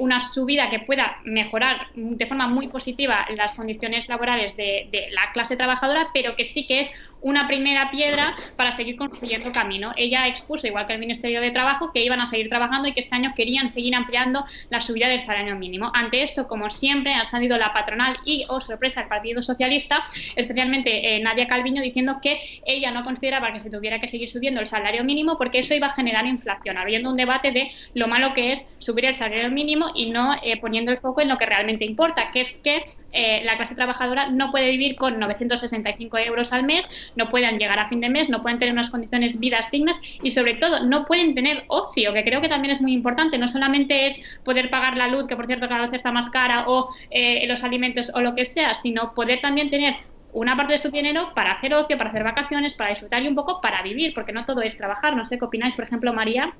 una 0.00 0.18
subida 0.18 0.68
que 0.68 0.80
pueda 0.80 1.18
mejorar 1.22 1.86
de 1.94 2.26
forma 2.26 2.48
muy 2.48 2.66
positiva 2.66 3.24
las 3.36 3.54
condiciones 3.54 4.08
laborales 4.08 4.56
de, 4.56 4.88
de 4.90 5.06
la 5.12 5.30
clase 5.32 5.56
trabajadora, 5.56 6.08
pero 6.12 6.34
que 6.34 6.44
sí 6.44 6.66
que 6.66 6.80
es 6.80 6.90
una 7.22 7.46
primera 7.46 7.90
piedra 7.90 8.36
para 8.56 8.72
seguir 8.72 8.96
construyendo 8.96 9.52
camino. 9.52 9.92
Ella 9.96 10.26
expuso, 10.26 10.66
igual 10.66 10.86
que 10.86 10.94
el 10.94 10.98
Ministerio 10.98 11.40
de 11.40 11.50
Trabajo, 11.50 11.92
que 11.92 12.04
iban 12.04 12.20
a 12.20 12.26
seguir 12.26 12.48
trabajando 12.48 12.88
y 12.88 12.92
que 12.92 13.00
este 13.00 13.14
año 13.14 13.32
querían 13.34 13.70
seguir 13.70 13.94
ampliando 13.94 14.44
la 14.70 14.80
subida 14.80 15.08
del 15.08 15.20
salario 15.20 15.56
mínimo. 15.56 15.90
Ante 15.94 16.22
esto, 16.22 16.46
como 16.48 16.70
siempre, 16.70 17.14
ha 17.14 17.24
salido 17.24 17.56
la 17.58 17.72
patronal 17.72 18.16
y, 18.24 18.44
oh 18.48 18.60
sorpresa, 18.60 19.02
el 19.02 19.08
Partido 19.08 19.42
Socialista, 19.42 20.04
especialmente 20.36 21.16
eh, 21.16 21.20
Nadia 21.20 21.46
Calviño, 21.46 21.82
diciendo 21.82 22.18
que 22.20 22.40
ella 22.66 22.90
no 22.90 23.04
consideraba 23.04 23.52
que 23.52 23.60
se 23.60 23.70
tuviera 23.70 24.00
que 24.00 24.08
seguir 24.08 24.28
subiendo 24.28 24.60
el 24.60 24.66
salario 24.66 25.04
mínimo 25.04 25.38
porque 25.38 25.60
eso 25.60 25.74
iba 25.74 25.88
a 25.88 25.94
generar 25.94 26.26
inflación, 26.26 26.78
abriendo 26.78 27.10
un 27.10 27.16
debate 27.16 27.52
de 27.52 27.70
lo 27.94 28.08
malo 28.08 28.34
que 28.34 28.52
es 28.52 28.66
subir 28.78 29.06
el 29.06 29.16
salario 29.16 29.50
mínimo 29.50 29.86
y 29.94 30.10
no 30.10 30.34
eh, 30.42 30.56
poniendo 30.58 30.90
el 30.90 30.98
foco 30.98 31.20
en 31.20 31.28
lo 31.28 31.38
que 31.38 31.46
realmente 31.46 31.84
importa, 31.84 32.30
que 32.32 32.40
es 32.40 32.56
que 32.58 32.84
eh, 33.12 33.42
la 33.44 33.56
clase 33.56 33.74
trabajadora 33.74 34.30
no 34.30 34.50
puede 34.50 34.70
vivir 34.70 34.96
con 34.96 35.18
965 35.18 36.18
euros 36.18 36.52
al 36.52 36.64
mes, 36.64 36.88
no 37.16 37.30
pueden 37.30 37.58
llegar 37.58 37.78
a 37.78 37.88
fin 37.88 38.00
de 38.00 38.08
mes, 38.08 38.28
no 38.28 38.42
pueden 38.42 38.58
tener 38.58 38.72
unas 38.72 38.90
condiciones 38.90 39.38
vidas 39.38 39.70
dignas 39.70 40.00
y 40.22 40.30
sobre 40.30 40.54
todo 40.54 40.84
no 40.84 41.04
pueden 41.04 41.34
tener 41.34 41.64
ocio, 41.68 42.12
que 42.12 42.24
creo 42.24 42.40
que 42.40 42.48
también 42.48 42.72
es 42.72 42.80
muy 42.80 42.92
importante. 42.92 43.38
No 43.38 43.48
solamente 43.48 44.06
es 44.06 44.20
poder 44.44 44.70
pagar 44.70 44.96
la 44.96 45.08
luz, 45.08 45.26
que 45.26 45.36
por 45.36 45.46
cierto 45.46 45.68
cada 45.68 45.86
vez 45.86 45.94
está 45.94 46.12
más 46.12 46.30
cara, 46.30 46.64
o 46.68 46.88
eh, 47.10 47.46
los 47.46 47.64
alimentos 47.64 48.10
o 48.14 48.20
lo 48.20 48.34
que 48.34 48.44
sea, 48.44 48.74
sino 48.74 49.14
poder 49.14 49.40
también 49.40 49.70
tener 49.70 49.96
una 50.32 50.56
parte 50.56 50.74
de 50.74 50.78
su 50.78 50.90
dinero 50.90 51.32
para 51.34 51.52
hacer 51.52 51.74
ocio, 51.74 51.98
para 51.98 52.10
hacer 52.10 52.24
vacaciones, 52.24 52.74
para 52.74 52.90
disfrutar 52.90 53.22
y 53.22 53.28
un 53.28 53.34
poco 53.34 53.60
para 53.60 53.82
vivir, 53.82 54.12
porque 54.14 54.32
no 54.32 54.44
todo 54.44 54.62
es 54.62 54.76
trabajar. 54.76 55.14
No 55.16 55.24
sé 55.24 55.38
qué 55.38 55.44
opináis, 55.44 55.74
por 55.74 55.84
ejemplo, 55.84 56.12
María. 56.12 56.56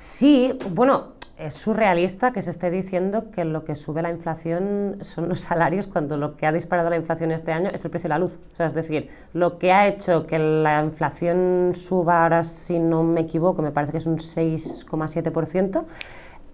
Sí, 0.00 0.56
bueno, 0.70 1.14
es 1.38 1.54
surrealista 1.54 2.30
que 2.30 2.40
se 2.40 2.50
esté 2.50 2.70
diciendo 2.70 3.32
que 3.32 3.44
lo 3.44 3.64
que 3.64 3.74
sube 3.74 4.00
la 4.00 4.10
inflación 4.10 4.98
son 5.00 5.28
los 5.28 5.40
salarios 5.40 5.88
cuando 5.88 6.16
lo 6.16 6.36
que 6.36 6.46
ha 6.46 6.52
disparado 6.52 6.88
la 6.88 6.94
inflación 6.94 7.32
este 7.32 7.50
año 7.50 7.68
es 7.74 7.84
el 7.84 7.90
precio 7.90 8.06
de 8.06 8.10
la 8.10 8.20
luz. 8.20 8.38
O 8.52 8.56
sea, 8.56 8.66
es 8.66 8.74
decir, 8.74 9.10
lo 9.32 9.58
que 9.58 9.72
ha 9.72 9.88
hecho 9.88 10.24
que 10.24 10.38
la 10.38 10.84
inflación 10.84 11.72
suba 11.74 12.22
ahora, 12.22 12.44
si 12.44 12.78
no 12.78 13.02
me 13.02 13.22
equivoco, 13.22 13.60
me 13.60 13.72
parece 13.72 13.90
que 13.90 13.98
es 13.98 14.06
un 14.06 14.18
6,7%, 14.18 15.84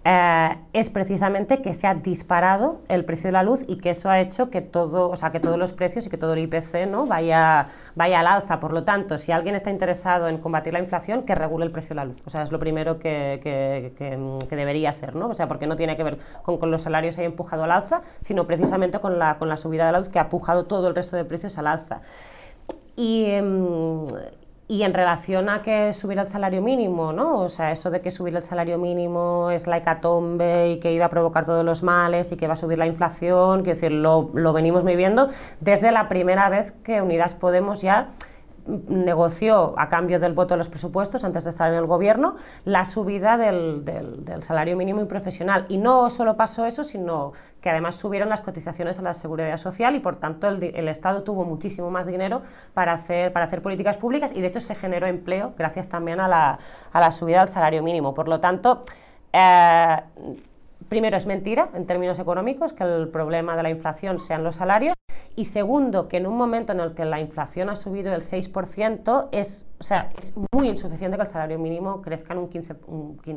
eh, 0.07 0.55
es 0.73 0.91
precisamente 0.91 1.63
que 1.63 1.73
se 1.73 1.87
ha 1.87 1.95
disparado 1.95 2.81
el 2.89 3.05
precio 3.05 3.29
de 3.29 3.31
la 3.31 3.41
luz 3.41 3.63
y 3.67 3.77
que 3.77 3.89
eso 3.89 4.07
ha 4.07 4.19
hecho 4.19 4.51
que 4.51 4.61
todo, 4.61 5.09
o 5.09 5.15
sea, 5.15 5.31
que 5.31 5.39
todos 5.39 5.57
los 5.57 5.73
precios 5.73 6.05
y 6.05 6.11
que 6.11 6.17
todo 6.17 6.33
el 6.33 6.39
IPC 6.41 6.85
¿no? 6.87 7.07
vaya, 7.07 7.69
vaya 7.95 8.19
al 8.19 8.27
alza. 8.27 8.59
Por 8.59 8.71
lo 8.71 8.83
tanto, 8.83 9.17
si 9.17 9.31
alguien 9.31 9.55
está 9.55 9.71
interesado 9.71 10.27
en 10.27 10.37
combatir 10.37 10.73
la 10.73 10.79
inflación, 10.79 11.23
que 11.23 11.33
regule 11.33 11.65
el 11.65 11.71
precio 11.71 11.89
de 11.89 11.95
la 11.95 12.05
luz. 12.05 12.17
O 12.23 12.29
sea, 12.29 12.43
es 12.43 12.51
lo 12.51 12.59
primero 12.59 12.99
que, 12.99 13.41
que, 13.43 14.55
debería 14.55 14.91
hacer, 14.91 15.15
¿no? 15.15 15.29
O 15.29 15.33
sea, 15.33 15.47
porque 15.47 15.65
no 15.65 15.75
tiene 15.75 15.97
que 15.97 16.03
ver 16.03 16.19
con 16.43 16.59
que 16.59 16.67
los 16.67 16.83
salarios 16.83 17.17
hayan 17.17 17.31
empujado 17.31 17.63
al 17.63 17.71
alza, 17.71 18.03
sino 18.21 18.45
precisamente 18.45 18.99
con 18.99 19.17
la, 19.17 19.39
con 19.39 19.49
la 19.49 19.57
subida 19.57 19.87
de 19.87 19.91
la 19.91 19.97
luz 19.97 20.09
que 20.09 20.19
ha 20.19 20.23
empujado 20.23 20.65
todo 20.65 20.87
el 20.87 20.93
resto 20.93 21.17
de 21.17 21.25
precios 21.25 21.57
al 21.57 21.65
alza. 21.65 22.01
Y, 22.95 23.25
em, 23.25 24.03
y 24.67 24.81
en 24.81 24.93
relación 24.93 25.47
a 25.49 25.61
que 25.61 25.93
subir 25.93 26.17
el 26.17 26.25
salario 26.25 26.61
mínimo, 26.61 27.13
¿no? 27.13 27.41
O 27.41 27.49
sea, 27.49 27.71
eso 27.71 27.91
de 27.91 28.01
que 28.01 28.09
subir 28.09 28.35
el 28.35 28.41
salario 28.41 28.79
mínimo 28.79 29.51
es 29.51 29.67
la 29.67 29.77
hecatombe 29.77 30.71
y 30.71 30.79
que 30.79 30.91
iba 30.91 31.05
a 31.05 31.09
provocar 31.09 31.45
todos 31.45 31.63
los 31.63 31.83
males 31.83 32.31
y 32.31 32.37
que 32.37 32.47
va 32.47 32.53
a 32.53 32.55
subir 32.55 32.79
la 32.79 32.87
inflación, 32.87 33.61
quiero 33.61 33.75
decir, 33.75 33.91
lo, 33.91 34.31
lo 34.33 34.53
venimos 34.53 34.83
viviendo 34.83 35.29
desde 35.59 35.91
la 35.91 36.09
primera 36.09 36.49
vez 36.49 36.71
que 36.83 37.01
Unidas 37.01 37.35
Podemos 37.35 37.81
ya 37.81 38.09
negoció 38.67 39.75
a 39.77 39.89
cambio 39.89 40.19
del 40.19 40.33
voto 40.33 40.55
de 40.55 40.57
los 40.57 40.69
presupuestos 40.69 41.23
antes 41.23 41.43
de 41.43 41.51
estar 41.51 41.71
en 41.71 41.77
el 41.77 41.85
gobierno 41.85 42.35
la 42.63 42.85
subida 42.85 43.37
del, 43.37 43.85
del, 43.85 44.41
salario 44.43 44.75
mínimo 44.75 45.01
y 45.01 45.05
profesional. 45.05 45.65
Y 45.69 45.77
no 45.77 46.09
solo 46.09 46.35
pasó 46.35 46.65
eso, 46.65 46.83
sino 46.83 47.33
que 47.65 47.71
además 47.71 47.95
subieron 47.95 48.29
las 48.29 48.41
cotizaciones 48.41 48.99
a 48.99 49.01
la 49.01 49.15
seguridad 49.15 49.57
social 49.57 49.95
y 49.95 49.99
por 49.99 50.17
tanto 50.17 50.47
el, 50.47 50.87
Estado 50.87 51.23
tuvo 51.23 51.45
muchísimo 51.45 51.89
más 51.89 52.05
dinero 52.05 52.43
para 52.75 52.93
hacer, 52.93 53.33
para 53.33 53.47
hacer 53.47 53.63
políticas 53.63 53.97
públicas 53.97 54.31
y 54.35 54.41
de 54.41 54.45
hecho 54.49 54.59
se 54.59 54.75
generó 54.75 55.07
empleo 55.07 55.55
gracias 55.57 55.89
también 55.89 56.19
a 56.19 56.27
la, 56.27 56.59
a 56.93 56.99
la 56.99 57.11
subida 57.11 57.39
del 57.39 57.49
salario 57.49 57.81
mínimo. 57.81 58.13
Por 58.13 58.27
lo 58.27 58.39
tanto, 58.39 58.83
eh, 59.33 59.99
primero 60.89 61.17
es 61.17 61.25
mentira 61.25 61.69
en 61.73 61.87
términos 61.87 62.19
económicos 62.19 62.71
que 62.71 62.83
el 62.83 63.07
problema 63.07 63.57
de 63.57 63.63
la 63.63 63.71
inflación 63.71 64.19
sean 64.19 64.43
los 64.43 64.57
salarios 64.57 64.93
y 65.35 65.45
segundo, 65.45 66.07
que 66.07 66.17
en 66.17 66.27
un 66.27 66.37
momento 66.37 66.71
en 66.71 66.81
el 66.81 66.93
que 66.93 67.03
la 67.03 67.19
inflación 67.19 67.69
ha 67.69 67.75
subido 67.75 68.13
el 68.13 68.21
6%, 68.21 69.29
es, 69.31 69.67
o 69.79 69.83
sea, 69.83 70.11
es 70.17 70.33
muy 70.53 70.69
insuficiente 70.69 71.17
que 71.17 71.23
el 71.23 71.29
salario 71.29 71.59
mínimo 71.59 72.01
crezca 72.01 72.33
en, 72.33 72.39
un 72.39 72.47
15, 72.47 72.75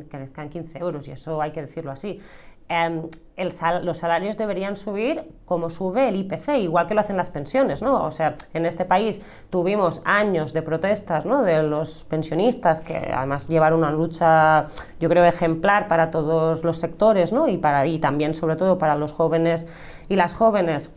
crezca 0.08 0.42
en 0.42 0.48
15 0.48 0.78
euros, 0.78 1.08
y 1.08 1.12
eso 1.12 1.40
hay 1.42 1.50
que 1.50 1.62
decirlo 1.62 1.90
así. 1.90 2.20
Em, 2.68 3.02
el 3.36 3.50
los 3.82 3.98
salarios 3.98 4.36
deberían 4.36 4.74
subir 4.74 5.22
como 5.46 5.70
sube 5.70 6.08
el 6.08 6.16
IPC, 6.16 6.58
igual 6.58 6.86
que 6.86 6.94
lo 6.94 7.00
hacen 7.00 7.16
las 7.16 7.30
pensiones, 7.30 7.82
¿no? 7.82 8.04
O 8.04 8.10
sea, 8.10 8.34
en 8.52 8.66
este 8.66 8.84
país 8.84 9.22
tuvimos 9.48 10.02
años 10.04 10.52
de 10.52 10.60
protestas, 10.60 11.24
¿no? 11.24 11.42
De 11.42 11.62
los 11.62 12.04
pensionistas 12.04 12.80
que 12.80 12.96
además 13.14 13.48
llevaron 13.48 13.78
una 13.78 13.92
lucha, 13.92 14.66
yo 14.98 15.08
creo, 15.08 15.24
ejemplar 15.24 15.86
para 15.86 16.10
todos 16.10 16.64
los 16.64 16.78
sectores, 16.78 17.32
¿no? 17.32 17.48
Y, 17.48 17.58
para, 17.58 17.86
y 17.86 18.00
también, 18.00 18.34
sobre 18.34 18.56
todo, 18.56 18.76
para 18.76 18.96
los 18.96 19.12
jóvenes 19.12 19.68
y 20.08 20.16
las 20.16 20.34
jóvenes 20.34 20.90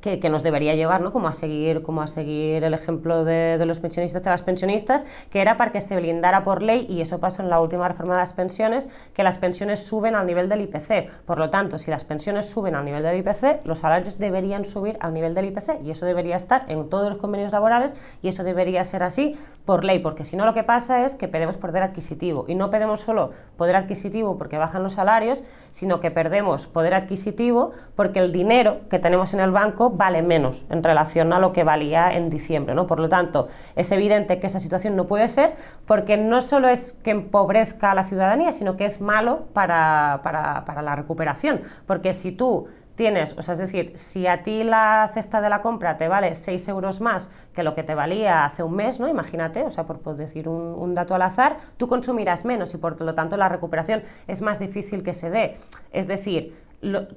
que, 0.00 0.28
nos 0.30 0.42
debería 0.42 0.74
llevar, 0.74 1.00
¿no? 1.00 1.12
como, 1.12 1.28
a 1.28 1.32
seguir, 1.32 1.82
como 1.82 2.02
a 2.02 2.06
seguir 2.06 2.62
el 2.64 2.74
ejemplo 2.74 3.24
de, 3.24 3.58
los 3.66 3.80
pensionistas 3.80 4.22
y 4.22 4.28
las 4.28 4.42
pensionistas, 4.42 5.06
que 5.30 5.40
era 5.40 5.56
para 5.56 5.72
que 5.72 5.80
se 5.80 5.96
blindara 5.96 6.42
por 6.42 6.62
ley, 6.62 6.86
y 6.88 7.00
eso 7.00 7.18
pasó 7.18 7.42
en 7.42 7.50
la 7.50 7.60
última 7.60 7.88
reforma 7.88 8.14
de 8.14 8.20
las 8.20 8.32
pensiones, 8.32 8.88
que 9.14 9.22
las 9.22 9.38
pensiones 9.38 9.86
suben 9.86 10.14
al 10.14 10.26
nivel 10.26 10.48
del 10.48 10.62
IPC. 10.62 11.10
Por 11.26 11.38
lo 11.38 11.50
tanto, 11.50 11.78
si 11.78 11.90
las 11.90 12.04
pensiones 12.04 12.48
suben 12.48 12.74
al 12.74 12.84
nivel 12.84 13.02
del 13.02 13.18
IPC, 13.18 13.64
los 13.64 13.80
salarios 13.80 14.18
deberían 14.18 14.64
subir 14.64 14.96
al 15.00 15.12
nivel 15.12 15.34
del 15.34 15.46
IPC, 15.46 15.82
y 15.84 15.90
eso 15.90 16.06
debería 16.06 16.36
estar 16.36 16.64
en 16.68 16.88
todos 16.88 17.08
los 17.08 17.18
convenios 17.18 17.52
laborales, 17.52 17.96
y 18.22 18.28
eso 18.28 18.44
debería 18.44 18.84
ser 18.84 19.02
así 19.02 19.36
por 19.64 19.84
ley, 19.84 19.98
porque 19.98 20.24
si 20.24 20.36
no 20.36 20.46
lo 20.46 20.54
que 20.54 20.62
pasa 20.62 21.04
es 21.04 21.16
que 21.16 21.28
perdemos 21.28 21.56
poder 21.56 21.82
adquisitivo, 21.82 22.44
y 22.48 22.54
no 22.54 22.70
perdemos 22.70 23.00
solo 23.00 23.32
poder 23.56 23.76
adquisitivo 23.76 24.38
porque 24.38 24.58
bajan 24.58 24.82
los 24.82 24.94
salarios, 24.94 25.42
sino 25.70 26.00
que 26.00 26.10
perdemos 26.10 26.66
poder 26.66 26.94
adquisitivo 26.94 27.72
porque 27.96 28.20
el 28.20 28.32
dinero 28.32 28.80
que 28.88 28.98
tenemos 28.98 29.34
en 29.34 29.40
el 29.40 29.50
banco 29.50 29.87
vale 29.90 30.22
menos 30.22 30.64
en 30.70 30.82
relación 30.82 31.32
a 31.32 31.38
lo 31.38 31.52
que 31.52 31.64
valía 31.64 32.12
en 32.12 32.30
diciembre. 32.30 32.74
¿no? 32.74 32.86
Por 32.86 33.00
lo 33.00 33.08
tanto, 33.08 33.48
es 33.76 33.90
evidente 33.92 34.38
que 34.40 34.46
esa 34.46 34.60
situación 34.60 34.96
no 34.96 35.06
puede 35.06 35.28
ser 35.28 35.54
porque 35.86 36.16
no 36.16 36.40
solo 36.40 36.68
es 36.68 36.92
que 36.92 37.10
empobrezca 37.10 37.90
a 37.90 37.94
la 37.94 38.04
ciudadanía, 38.04 38.52
sino 38.52 38.76
que 38.76 38.84
es 38.84 39.00
malo 39.00 39.46
para, 39.52 40.20
para, 40.22 40.82
la 40.82 40.96
recuperación. 40.96 41.62
Porque 41.86 42.12
si 42.12 42.32
tú 42.32 42.68
tienes, 42.94 43.36
o 43.38 43.42
sea, 43.42 43.54
es 43.54 43.60
decir, 43.60 43.92
si 43.94 44.26
a 44.26 44.42
ti 44.42 44.64
la 44.64 45.08
cesta 45.14 45.40
de 45.40 45.48
la 45.48 45.62
compra 45.62 45.96
te 45.96 46.08
vale 46.08 46.34
6 46.34 46.68
euros 46.68 47.00
más 47.00 47.30
que 47.54 47.62
lo 47.62 47.74
que 47.74 47.84
te 47.84 47.94
valía 47.94 48.44
hace 48.44 48.64
un 48.64 48.74
mes, 48.74 48.98
¿no? 48.98 49.08
Imagínate, 49.08 49.62
o 49.62 49.70
sea, 49.70 49.84
por, 49.84 50.00
por 50.00 50.16
decir 50.16 50.48
un, 50.48 50.74
un, 50.76 50.94
dato 50.94 51.14
al 51.14 51.22
azar, 51.22 51.58
tú 51.76 51.86
consumirás 51.86 52.44
menos 52.44 52.74
y 52.74 52.78
por 52.78 53.00
lo 53.00 53.14
tanto 53.14 53.36
la 53.36 53.48
recuperación 53.48 54.02
es 54.26 54.42
más 54.42 54.58
difícil 54.58 55.04
que 55.04 55.14
se 55.14 55.30
dé. 55.30 55.56
Es 55.92 56.08
decir, 56.08 56.56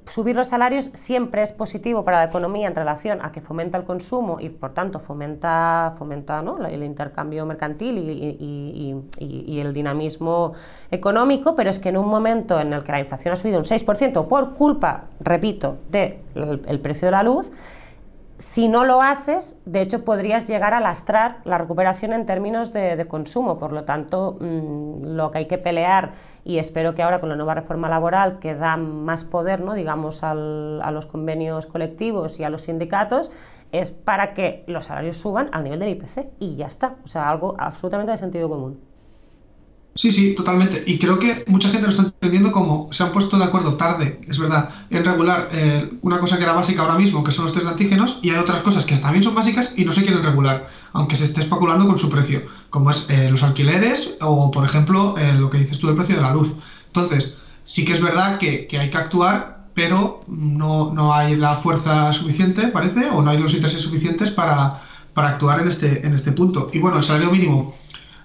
subir 0.06 0.34
los 0.34 0.48
salarios 0.48 0.90
siempre 0.92 1.42
es 1.42 1.52
positivo 1.52 2.04
para 2.04 2.18
la 2.18 2.24
economía 2.24 2.66
en 2.66 2.74
relación 2.74 3.20
a 3.22 3.30
que 3.30 3.40
fomenta 3.40 3.78
el 3.78 3.84
consumo 3.84 4.38
y 4.40 4.48
por 4.48 4.74
tanto 4.74 4.98
fomenta, 4.98 5.94
fomenta 5.96 6.42
el 6.68 6.82
intercambio 6.82 7.46
mercantil 7.46 7.98
y, 7.98 9.60
el 9.60 9.72
dinamismo 9.72 10.54
económico, 10.90 11.54
pero 11.54 11.70
es 11.70 11.78
que 11.78 11.90
en 11.90 11.96
un 11.96 12.08
momento 12.08 12.58
en 12.58 12.72
el 12.72 12.82
que 12.82 12.90
la 12.90 13.00
inflación 13.00 13.32
ha 13.32 13.36
subido 13.36 13.58
un 13.58 13.64
6% 13.64 14.26
por 14.26 14.54
culpa, 14.54 15.04
repito, 15.20 15.76
del 15.88 16.18
el 16.66 16.80
precio 16.80 17.06
de 17.06 17.12
la 17.12 17.22
luz, 17.22 17.52
si 18.42 18.66
no 18.68 18.84
lo 18.84 19.00
haces, 19.02 19.56
de 19.66 19.82
hecho 19.82 20.04
podrías 20.04 20.48
llegar 20.48 20.74
a 20.74 20.80
lastrar 20.80 21.38
la 21.44 21.58
recuperación 21.58 22.12
en 22.12 22.26
términos 22.26 22.72
de, 22.72 23.06
consumo. 23.06 23.56
Por 23.56 23.72
lo 23.72 23.84
tanto, 23.84 24.36
mm, 24.40 25.14
lo 25.14 25.30
que 25.30 25.38
hay 25.38 25.46
que 25.46 25.58
pelear, 25.58 26.14
y 26.42 26.58
espero 26.58 26.92
que 26.92 27.04
ahora 27.04 27.20
con 27.20 27.28
la 27.28 27.36
nueva 27.36 27.54
reforma 27.54 27.88
laboral 27.88 28.40
que 28.40 28.56
da 28.56 28.76
más 28.76 29.22
poder, 29.22 29.60
¿no? 29.60 29.74
digamos, 29.74 30.24
a 30.24 30.34
los 30.34 31.06
convenios 31.06 31.66
colectivos 31.66 32.40
y 32.40 32.44
a 32.44 32.50
los 32.50 32.62
sindicatos, 32.62 33.30
es 33.70 33.92
para 33.92 34.34
que 34.34 34.64
los 34.66 34.86
salarios 34.86 35.18
suban 35.18 35.48
al 35.52 35.62
nivel 35.62 35.78
del 35.78 35.90
IPC 35.90 36.32
y 36.40 36.56
ya 36.56 36.66
está. 36.66 36.96
O 37.04 37.06
sea, 37.06 37.30
algo 37.30 37.54
absolutamente 37.58 38.10
de 38.10 38.16
sentido 38.16 38.48
común. 38.48 38.91
Sí, 39.94 40.10
sí, 40.10 40.34
totalmente. 40.34 40.82
Y 40.86 40.98
creo 40.98 41.18
que 41.18 41.44
mucha 41.48 41.68
gente 41.68 41.84
lo 41.86 41.90
está 41.90 42.02
entendiendo 42.02 42.50
como 42.50 42.88
se 42.92 43.02
han 43.02 43.12
puesto 43.12 43.38
de 43.38 43.44
acuerdo 43.44 43.74
tarde, 43.74 44.20
es 44.26 44.38
verdad, 44.38 44.70
en 44.88 45.04
regular 45.04 45.48
eh, 45.52 45.90
una 46.00 46.18
cosa 46.18 46.38
que 46.38 46.44
era 46.44 46.54
básica 46.54 46.80
ahora 46.80 46.96
mismo, 46.96 47.22
que 47.22 47.30
son 47.30 47.44
los 47.44 47.52
test 47.52 47.66
de 47.66 47.72
antígenos, 47.72 48.18
y 48.22 48.30
hay 48.30 48.38
otras 48.38 48.62
cosas 48.62 48.86
que 48.86 48.96
también 48.96 49.22
son 49.22 49.34
básicas 49.34 49.74
y 49.76 49.84
no 49.84 49.92
se 49.92 50.02
quieren 50.02 50.22
regular, 50.22 50.70
aunque 50.94 51.16
se 51.16 51.24
esté 51.24 51.42
especulando 51.42 51.86
con 51.86 51.98
su 51.98 52.08
precio, 52.08 52.42
como 52.70 52.90
es 52.90 53.06
eh, 53.10 53.28
los 53.30 53.42
alquileres 53.42 54.16
o, 54.22 54.50
por 54.50 54.64
ejemplo, 54.64 55.14
eh, 55.18 55.34
lo 55.34 55.50
que 55.50 55.58
dices 55.58 55.78
tú 55.78 55.88
del 55.88 55.96
precio 55.96 56.16
de 56.16 56.22
la 56.22 56.32
luz. 56.32 56.54
Entonces, 56.86 57.36
Sí 57.64 57.84
que 57.84 57.92
es 57.92 58.02
verdad 58.02 58.38
que, 58.38 58.68
hay 58.78 58.90
que 58.90 58.98
actuar, 58.98 59.66
pero 59.74 60.24
no, 60.26 60.92
no, 60.92 61.14
hay 61.14 61.36
la 61.36 61.54
fuerza 61.54 62.12
suficiente, 62.12 62.68
parece, 62.68 63.08
o 63.10 63.22
no 63.22 63.30
hay 63.30 63.38
los 63.38 63.54
intereses 63.54 63.80
suficientes 63.80 64.30
para, 64.30 64.80
para 65.14 65.28
actuar 65.28 65.60
en 65.60 65.68
este, 65.68 66.06
en 66.06 66.14
este 66.14 66.32
punto. 66.32 66.68
Y 66.72 66.80
bueno, 66.80 66.98
el 66.98 67.04
salario 67.04 67.30
mínimo, 67.30 67.74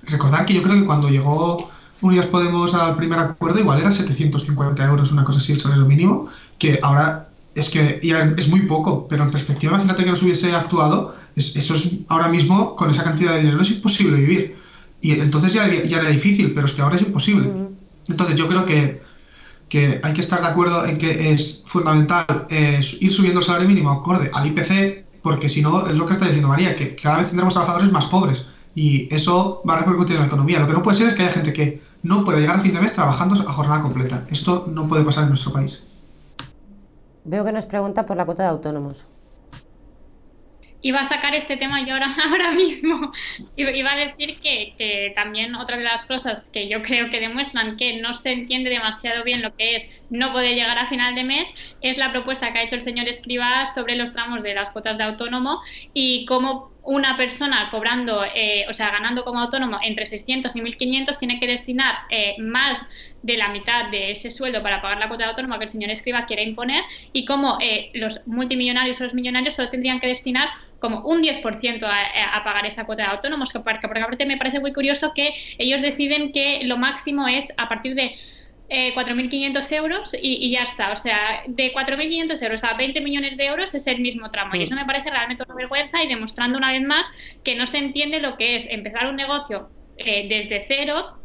recordad 0.08 0.46
que 0.46 0.54
yo 0.54 0.64
creo 0.64 0.76
que 0.76 0.86
cuando 0.86 1.10
llegó 1.10 1.70
Unidas 2.02 2.28
Podemos 2.28 2.74
al 2.76 2.96
primer 2.96 3.20
acuerdo, 3.20 3.60
igual 3.60 3.80
era 3.80 3.92
750 3.92 4.86
euros, 4.86 5.12
una 5.12 5.24
cosa 5.24 5.40
así, 5.40 5.54
el 5.54 5.60
salario 5.60 5.86
mínimo, 5.86 6.28
que 6.60 6.80
ahora 6.82 7.30
es 7.56 7.70
que 7.70 8.00
ya 8.04 8.20
es 8.38 8.50
muy 8.50 8.62
poco, 8.62 9.08
pero 9.08 9.24
en 9.24 9.32
perspectiva, 9.32 9.74
imagínate 9.74 10.04
que 10.04 10.12
no 10.12 10.16
se 10.16 10.26
hubiese 10.26 10.56
actuado, 10.56 11.16
eso 11.36 11.74
es 11.74 11.92
ahora 12.08 12.28
mismo, 12.28 12.76
con 12.76 12.90
esa 12.90 13.04
cantidad 13.04 13.34
de 13.34 13.40
dinero, 13.40 13.62
es 13.62 13.72
imposible 13.72 14.18
vivir. 14.18 14.58
Y 15.02 15.12
entonces 15.20 15.54
ya, 15.54 15.68
ya 15.84 16.00
era 16.00 16.10
difícil, 16.10 16.54
pero 16.54 16.68
es 16.68 16.74
que 16.74 16.82
ahora 16.82 16.96
es 16.96 17.02
imposible. 17.02 17.50
Entonces 18.08 18.36
yo 18.36 18.48
creo 18.48 18.66
que, 18.66 19.02
que 19.70 20.00
hay 20.04 20.14
que 20.14 20.22
estar 20.22 20.42
de 20.42 20.48
acuerdo 20.48 20.86
en 20.86 20.98
que 20.98 21.32
es 21.32 21.64
fundamental 21.66 22.46
eh, 22.50 22.80
ir 23.00 23.12
subiendo 23.12 23.40
el 23.40 23.46
salario 23.46 23.68
mínimo 23.68 23.92
acorde 23.92 24.30
al 24.34 24.46
IPC, 24.48 25.06
porque 25.24 25.50
si 25.50 25.62
no, 25.62 25.88
es 25.88 25.94
lo 25.94 26.06
que 26.06 26.14
está 26.14 26.26
diciendo 26.26 26.48
María, 26.48 26.76
que 26.76 26.96
cada 26.96 27.18
vez 27.18 27.30
tendremos 27.30 27.54
trabajadores 27.54 27.92
más 27.92 28.06
pobres 28.06 28.46
y 28.78 29.12
eso 29.14 29.64
va 29.68 29.74
a 29.74 29.80
repercutir 29.80 30.16
en 30.18 30.22
la 30.22 30.28
economía. 30.28 30.60
Lo 30.60 30.68
que 30.68 30.74
no 30.74 30.84
puede 30.84 30.98
ser 30.98 31.08
es 31.08 31.16
que 31.16 31.24
haya 31.24 31.32
gente 31.32 31.52
que 31.52 31.82
no 32.04 32.24
puede 32.24 32.42
llegar 32.42 32.58
a 32.58 32.60
fin 32.60 32.76
de 32.76 32.80
mes 32.80 32.94
trabajando 32.94 33.34
a 33.34 33.52
jornada 33.52 33.82
completa. 33.82 34.28
Esto 34.30 34.66
no 34.68 34.88
puede 34.88 35.04
pasar 35.04 35.24
en 35.24 35.30
nuestro 35.30 35.52
país. 35.52 35.88
Veo 37.24 37.44
que 37.44 37.52
nos 37.52 37.66
pregunta 37.66 38.06
por 38.06 38.18
la 38.18 38.26
cuota 38.26 38.44
de 38.44 38.50
autónomos. 38.50 39.08
Iba 40.84 41.02
a 41.02 41.06
sacar 41.06 41.34
este 41.34 41.58
tema 41.58 41.84
yo 41.84 41.96
ahora, 41.96 42.16
ahora 42.30 42.52
mismo. 42.52 43.12
Iba 43.56 43.94
a 43.94 43.96
decir 43.96 44.40
que, 44.40 44.76
que, 44.78 45.12
también 45.16 45.56
otra 45.56 45.78
de 45.78 45.84
las 45.84 46.06
cosas 46.06 46.48
que 46.54 46.70
yo 46.70 46.84
creo 46.84 47.10
que 47.10 47.20
demuestran 47.20 47.78
que 47.78 48.00
no 48.00 48.14
se 48.14 48.32
entiende 48.32 48.70
demasiado 48.70 49.24
bien 49.24 49.42
lo 49.42 49.56
que 49.56 49.76
es 49.76 49.90
no 50.12 50.32
poder 50.32 50.54
llegar 50.54 50.78
a 50.78 50.88
final 50.88 51.16
de 51.16 51.24
mes 51.24 51.48
es 51.82 51.98
la 51.98 52.12
propuesta 52.12 52.54
que 52.54 52.60
ha 52.60 52.64
hecho 52.64 52.76
el 52.76 52.84
señor 52.84 53.08
Escribá 53.08 53.74
sobre 53.74 53.96
los 53.96 54.12
tramos 54.12 54.44
de 54.44 54.54
las 54.54 54.70
cuotas 54.70 55.00
de 55.00 55.06
autónomo 55.06 55.62
y 55.96 56.26
cómo 56.26 56.77
una 56.88 57.18
persona 57.18 57.68
cobrando, 57.70 58.24
eh, 58.34 58.66
o 58.70 58.74
sea, 58.74 58.90
ganando 58.92 59.26
como 59.26 59.42
autónomo 59.42 59.78
entre 59.84 60.06
600 60.06 60.56
y 60.56 60.62
1.500 60.62 61.18
tiene 61.20 61.38
que 61.38 61.46
destinar 61.46 61.96
eh, 62.10 62.36
más 62.40 62.88
de 63.22 63.36
la 63.36 63.50
mitad 63.50 63.90
de 63.92 64.12
ese 64.12 64.32
sueldo 64.32 64.64
para 64.64 64.82
pagar 64.82 64.98
la 64.98 65.10
cuota 65.10 65.26
de 65.26 65.32
autónomo 65.32 65.58
que 65.60 65.66
el 65.66 65.70
señor 65.70 65.92
escriba 65.92 66.26
quiere 66.26 66.44
imponer 66.44 66.82
y 67.12 67.26
como 67.26 67.58
eh, 67.62 67.92
los 67.94 68.26
multimillonarios 68.26 69.02
o 69.02 69.04
los 69.04 69.14
millonarios 69.14 69.56
solo 69.56 69.68
tendrían 69.68 70.00
que 70.00 70.08
destinar 70.08 70.48
como 70.80 71.02
un 71.02 71.22
10% 71.22 71.84
a, 71.84 72.38
a, 72.38 72.44
pagar 72.46 72.66
esa 72.66 72.86
cuota 72.86 73.04
de 73.04 73.10
autónomos, 73.10 73.52
que 73.52 73.60
porque 73.60 73.86
aparte 73.86 74.26
me 74.26 74.38
parece 74.38 74.62
muy 74.62 74.72
curioso 74.72 75.12
que 75.14 75.34
ellos 75.58 75.82
deciden 75.82 76.32
que 76.32 76.62
lo 76.64 76.78
máximo 76.78 77.28
es 77.28 77.52
a 77.58 77.68
partir 77.68 77.96
de 77.96 78.16
4.500 78.70 79.72
eh, 79.72 79.76
euros 79.76 80.16
y, 80.22 80.52
ya 80.52 80.64
está. 80.64 80.92
O 80.92 80.96
sea, 80.96 81.44
de 81.48 81.74
4.500 81.74 82.42
euros 82.42 82.64
a 82.64 82.74
20 82.74 83.02
millones 83.02 83.38
de 83.38 83.46
euros 83.46 83.74
es 83.74 83.88
el 83.88 84.00
mismo 84.00 84.30
tramo. 84.32 84.56
Y 84.56 84.64
eso 84.64 84.76
me 84.76 84.86
parece 84.86 85.10
realmente 85.10 85.44
una 85.48 85.56
vergüenza 85.56 86.04
y 86.04 86.08
demostrando 86.08 86.58
una 86.58 86.72
vez 86.72 86.82
más 86.82 87.06
que 87.44 87.56
no 87.56 87.68
se 87.68 87.78
entiende 87.78 88.20
lo 88.20 88.38
que 88.38 88.56
es 88.58 88.68
empezar 88.70 89.08
un 89.08 89.16
negocio 89.16 89.70
eh, 89.98 90.28
desde 90.30 90.66
cero 90.68 91.17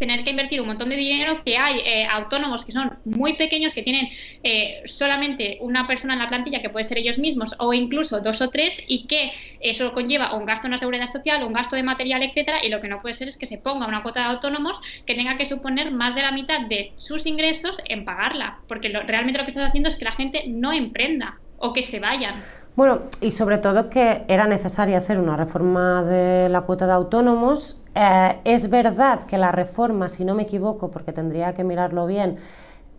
tener 0.00 0.24
que 0.24 0.30
invertir 0.30 0.60
un 0.60 0.66
montón 0.66 0.88
de 0.88 0.96
dinero, 0.96 1.42
que 1.44 1.56
hay 1.56 1.80
eh, 1.84 2.06
autónomos 2.10 2.64
que 2.64 2.72
son 2.72 2.98
muy 3.04 3.34
pequeños, 3.34 3.72
que 3.72 3.82
tienen 3.82 4.08
eh, 4.42 4.82
solamente 4.86 5.58
una 5.60 5.86
persona 5.86 6.14
en 6.14 6.18
la 6.18 6.28
plantilla, 6.28 6.60
que 6.60 6.70
puede 6.70 6.84
ser 6.84 6.98
ellos 6.98 7.18
mismos, 7.18 7.54
o 7.58 7.72
incluso 7.72 8.20
dos 8.20 8.40
o 8.40 8.50
tres, 8.50 8.82
y 8.88 9.06
que 9.06 9.30
eso 9.60 9.92
conlleva 9.92 10.34
un 10.34 10.46
gasto 10.46 10.66
en 10.66 10.72
la 10.72 10.78
seguridad 10.78 11.06
social, 11.06 11.44
un 11.44 11.52
gasto 11.52 11.76
de 11.76 11.84
material, 11.84 12.22
etcétera, 12.22 12.58
y 12.64 12.70
lo 12.70 12.80
que 12.80 12.88
no 12.88 13.00
puede 13.00 13.14
ser 13.14 13.28
es 13.28 13.36
que 13.36 13.46
se 13.46 13.58
ponga 13.58 13.86
una 13.86 14.02
cuota 14.02 14.20
de 14.20 14.26
autónomos 14.26 14.80
que 15.06 15.14
tenga 15.14 15.36
que 15.36 15.46
suponer 15.46 15.92
más 15.92 16.14
de 16.14 16.22
la 16.22 16.32
mitad 16.32 16.62
de 16.62 16.90
sus 16.96 17.26
ingresos 17.26 17.80
en 17.86 18.04
pagarla, 18.04 18.60
porque 18.66 18.88
realmente 18.88 19.38
lo 19.38 19.44
que 19.44 19.50
estás 19.50 19.68
haciendo 19.68 19.90
es 19.90 19.96
que 19.96 20.06
la 20.06 20.12
gente 20.12 20.44
no 20.48 20.72
emprenda 20.72 21.38
o 21.58 21.72
que 21.72 21.82
se 21.82 22.00
vayan. 22.00 22.42
Bueno, 22.76 23.00
y 23.20 23.32
sobre 23.32 23.58
todo 23.58 23.90
que 23.90 24.24
era 24.28 24.46
necesario 24.46 24.96
hacer 24.96 25.18
una 25.18 25.36
reforma 25.36 26.04
de 26.04 26.48
la 26.48 26.62
cuota 26.62 26.86
de 26.86 26.92
autónomos. 26.92 27.82
Eh, 27.94 28.38
es 28.44 28.70
verdad 28.70 29.24
que 29.24 29.38
la 29.38 29.50
reforma, 29.50 30.08
si 30.08 30.24
no 30.24 30.34
me 30.34 30.44
equivoco, 30.44 30.90
porque 30.90 31.12
tendría 31.12 31.52
que 31.52 31.64
mirarlo 31.64 32.06
bien, 32.06 32.36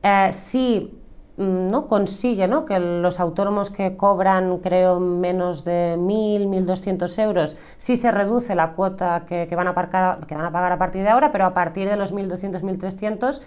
eh, 0.03 0.27
sí 0.31 0.99
mm, 1.37 1.69
¿no? 1.69 1.87
consigue 1.87 2.47
¿no? 2.49 2.65
que 2.65 2.79
los 2.79 3.21
autónomos 3.21 3.69
que 3.69 3.95
cobran, 3.95 4.57
creo, 4.57 4.99
menos 4.99 5.63
de 5.63 5.95
1.000, 5.97 6.47
1.200 6.47 7.23
euros, 7.23 7.57
sí 7.77 7.95
se 7.95 8.11
reduce 8.11 8.55
la 8.55 8.73
cuota 8.73 9.25
que, 9.25 9.47
van 9.55 9.67
a 9.67 9.73
pagar 9.73 10.71
a 10.73 10.77
partir 10.77 11.03
de 11.03 11.09
ahora, 11.09 11.31
pero 11.31 11.45
a 11.45 11.53
partir 11.53 11.89
de 11.89 11.95
los 11.95 12.13
1.200, 12.13 12.61
1.300 12.61 13.41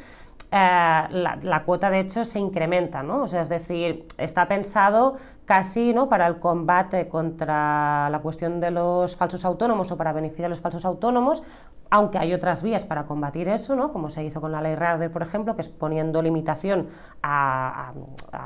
eh, 0.57 1.07
la, 1.11 1.63
cuota 1.65 1.91
de 1.91 1.99
hecho 1.99 2.25
se 2.25 2.39
incrementa, 2.39 3.03
¿no? 3.03 3.23
O 3.23 3.27
sea, 3.27 3.41
es 3.41 3.49
decir, 3.49 4.07
está 4.19 4.47
pensado 4.47 5.17
casi 5.47 5.93
¿no? 5.93 6.09
para 6.09 6.29
el 6.29 6.39
combate 6.39 7.09
contra 7.09 8.09
la 8.09 8.21
cuestión 8.21 8.61
de 8.61 8.71
los 8.71 9.17
falsos 9.17 9.45
autónomos 9.45 9.91
o 9.91 9.97
para 9.97 10.13
beneficiar 10.13 10.47
a 10.47 10.49
los 10.51 10.61
falsos 10.61 10.85
autónomos, 10.85 11.43
aunque 11.91 12.19
hay 12.19 12.33
otras 12.33 12.63
vías 12.63 12.85
para 12.85 13.03
combatir 13.03 13.49
eso, 13.49 13.75
¿no? 13.75 13.93
como 13.93 14.11
se 14.11 14.23
hizo 14.23 14.41
con 14.41 14.53
la 14.53 14.63
ley 14.63 14.77
Rader, 14.77 15.11
por 15.11 15.23
ejemplo, 15.23 15.57
que 15.57 15.63
es 15.63 15.69
poniendo 15.69 16.23
limitación 16.23 16.87
a, 17.21 17.93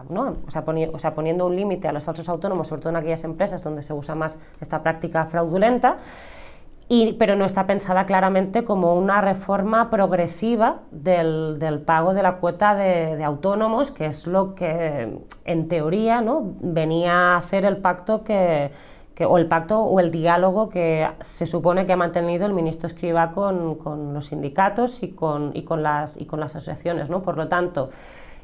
¿no? 0.08 0.38
o, 0.46 0.50
sea, 0.50 0.64
o 0.66 0.98
sea, 0.98 1.14
poniendo 1.14 1.44
un 1.44 1.56
límite 1.56 1.88
a 1.88 1.92
los 1.92 2.04
falsos 2.04 2.26
autónomos, 2.30 2.68
sobre 2.68 2.80
todo 2.80 2.90
en 2.90 2.96
aquellas 2.96 3.24
empresas 3.24 3.62
donde 3.62 3.82
se 3.82 3.92
usa 3.92 4.14
más 4.14 4.38
esta 4.62 4.82
práctica 4.82 5.26
fraudulenta 5.26 5.98
pero 7.18 7.36
no 7.36 7.44
está 7.44 7.66
pensada 7.66 8.06
claramente 8.06 8.64
como 8.64 8.94
una 8.94 9.20
reforma 9.20 9.90
progresiva 9.90 10.80
del, 10.90 11.82
pago 11.84 12.14
de 12.14 12.22
la 12.22 12.36
cuota 12.36 12.74
de, 12.74 13.22
autónomos, 13.22 13.90
que 13.90 14.06
es 14.06 14.26
lo 14.26 14.54
que 14.54 15.18
en 15.44 15.68
teoría 15.68 16.22
¿no? 16.22 16.54
venía 16.60 17.12
a 17.12 17.36
hacer 17.36 17.66
el 17.66 17.76
pacto 17.76 18.24
que, 18.24 18.70
o 19.20 19.36
el 19.36 19.46
pacto 19.46 19.80
o 19.80 20.00
el 20.00 20.10
diálogo 20.10 20.70
que 20.70 21.06
se 21.20 21.44
supone 21.44 21.84
que 21.84 21.92
ha 21.92 21.96
mantenido 21.96 22.46
el 22.46 22.54
ministro 22.54 22.86
Escriba 22.86 23.32
con, 23.32 24.14
los 24.14 24.26
sindicatos 24.26 25.02
y 25.02 25.08
con, 25.08 25.50
y 25.54 25.64
con, 25.64 25.82
las, 25.82 26.18
y 26.18 26.24
con 26.24 26.40
las 26.40 26.56
asociaciones. 26.56 27.10
¿no? 27.10 27.20
Por 27.20 27.36
lo 27.36 27.48
tanto, 27.48 27.90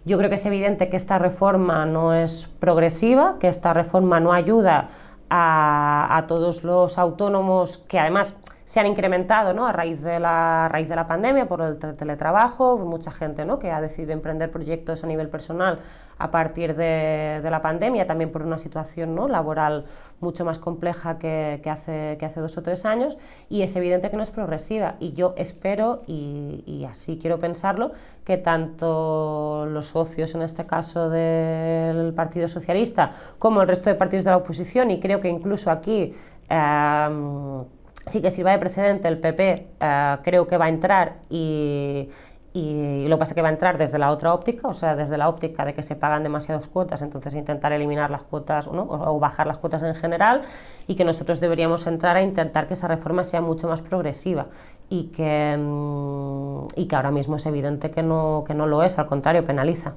yo 0.04 0.18
creo 0.18 0.28
que 0.28 0.34
es 0.34 0.44
evidente 0.44 0.90
que 0.90 0.98
esta 0.98 1.18
reforma 1.18 1.86
no 1.86 2.12
es 2.12 2.50
progresiva, 2.60 3.38
que 3.38 3.48
esta 3.48 3.72
reforma 3.72 4.20
no 4.20 4.34
ayuda 4.34 4.90
a, 5.30 6.24
todos 6.28 6.64
los 6.64 6.98
autónomos 6.98 7.78
que 7.78 7.98
además 7.98 8.36
se 8.64 8.80
han 8.80 8.86
incrementado 8.86 9.52
¿no? 9.52 9.66
a, 9.66 9.72
raíz 9.72 10.02
de 10.02 10.18
la, 10.18 10.68
raíz 10.70 10.88
de 10.88 10.96
la 10.96 11.06
pandemia 11.06 11.46
por 11.46 11.60
el 11.60 11.78
teletrabajo, 11.78 12.78
mucha 12.78 13.10
gente 13.10 13.44
¿no? 13.44 13.58
que 13.58 13.70
ha 13.70 13.80
decidido 13.80 14.12
emprender 14.12 14.50
proyectos 14.50 15.04
a 15.04 15.06
nivel 15.06 15.28
personal 15.28 15.80
a 16.16 16.30
partir 16.30 16.74
de, 16.74 17.40
la 17.42 17.60
pandemia, 17.60 18.06
también 18.06 18.30
por 18.30 18.42
una 18.42 18.56
situación 18.56 19.14
¿no? 19.14 19.28
laboral 19.28 19.84
mucho 20.20 20.44
más 20.44 20.58
compleja 20.58 21.18
que, 21.18 21.60
hace, 21.70 22.16
que 22.18 22.24
hace 22.24 22.40
dos 22.40 22.56
o 22.56 22.62
tres 22.62 22.86
años, 22.86 23.18
y 23.50 23.62
es 23.62 23.76
evidente 23.76 24.10
que 24.10 24.16
no 24.16 24.22
es 24.22 24.30
progresiva. 24.30 24.94
Y 25.00 25.12
yo 25.12 25.34
espero, 25.36 26.02
y, 26.06 26.86
así 26.88 27.18
quiero 27.20 27.38
pensarlo, 27.38 27.92
que 28.24 28.38
tanto 28.38 29.66
los 29.66 29.88
socios, 29.88 30.34
en 30.34 30.42
este 30.42 30.64
caso 30.64 31.10
del 31.10 32.14
Partido 32.14 32.48
Socialista, 32.48 33.12
como 33.38 33.60
el 33.60 33.68
resto 33.68 33.90
de 33.90 33.96
partidos 33.96 34.24
de 34.24 34.30
la 34.30 34.38
oposición, 34.38 34.90
y 34.90 35.00
creo 35.00 35.20
que 35.20 35.28
incluso 35.28 35.70
aquí... 35.70 36.14
Em, 36.48 37.64
sí 38.06 38.22
que 38.22 38.30
sirva 38.30 38.52
de 38.52 38.58
precedente 38.58 39.08
el 39.08 39.18
PP, 39.18 39.68
eh, 39.80 40.16
creo 40.22 40.46
que 40.46 40.56
va 40.56 40.66
a 40.66 40.68
entrar 40.68 41.16
y, 41.30 42.08
y 42.56 43.08
lo 43.08 43.16
que 43.16 43.18
pasa 43.18 43.32
es 43.32 43.34
que 43.34 43.42
va 43.42 43.48
a 43.48 43.50
entrar 43.52 43.78
desde 43.78 43.98
la 43.98 44.12
otra 44.12 44.32
óptica, 44.32 44.68
o 44.68 44.72
sea, 44.72 44.94
desde 44.94 45.18
la 45.18 45.28
óptica 45.28 45.64
de 45.64 45.74
que 45.74 45.82
se 45.82 45.96
pagan 45.96 46.22
demasiadas 46.22 46.68
cuotas, 46.68 47.02
entonces 47.02 47.34
intentar 47.34 47.72
eliminar 47.72 48.12
las 48.12 48.22
cuotas 48.22 48.68
o, 48.68 49.18
bajar 49.18 49.48
las 49.48 49.58
cuotas 49.58 49.82
en 49.82 49.96
general 49.96 50.42
y 50.86 50.94
que 50.94 51.04
nosotros 51.04 51.40
deberíamos 51.40 51.84
entrar 51.88 52.16
a 52.16 52.22
intentar 52.22 52.68
que 52.68 52.74
esa 52.74 52.86
reforma 52.86 53.24
sea 53.24 53.40
mucho 53.40 53.66
más 53.66 53.80
progresiva 53.80 54.46
y 54.88 55.06
que, 55.06 55.56
mm, 55.58 56.66
y 56.76 56.86
que 56.86 56.94
ahora 56.94 57.10
mismo 57.10 57.36
es 57.36 57.46
evidente 57.46 57.90
que 57.90 58.04
no, 58.04 58.44
que 58.46 58.54
no 58.54 58.66
lo 58.66 58.84
es, 58.84 59.00
al 59.00 59.06
contrario, 59.06 59.44
penaliza. 59.44 59.94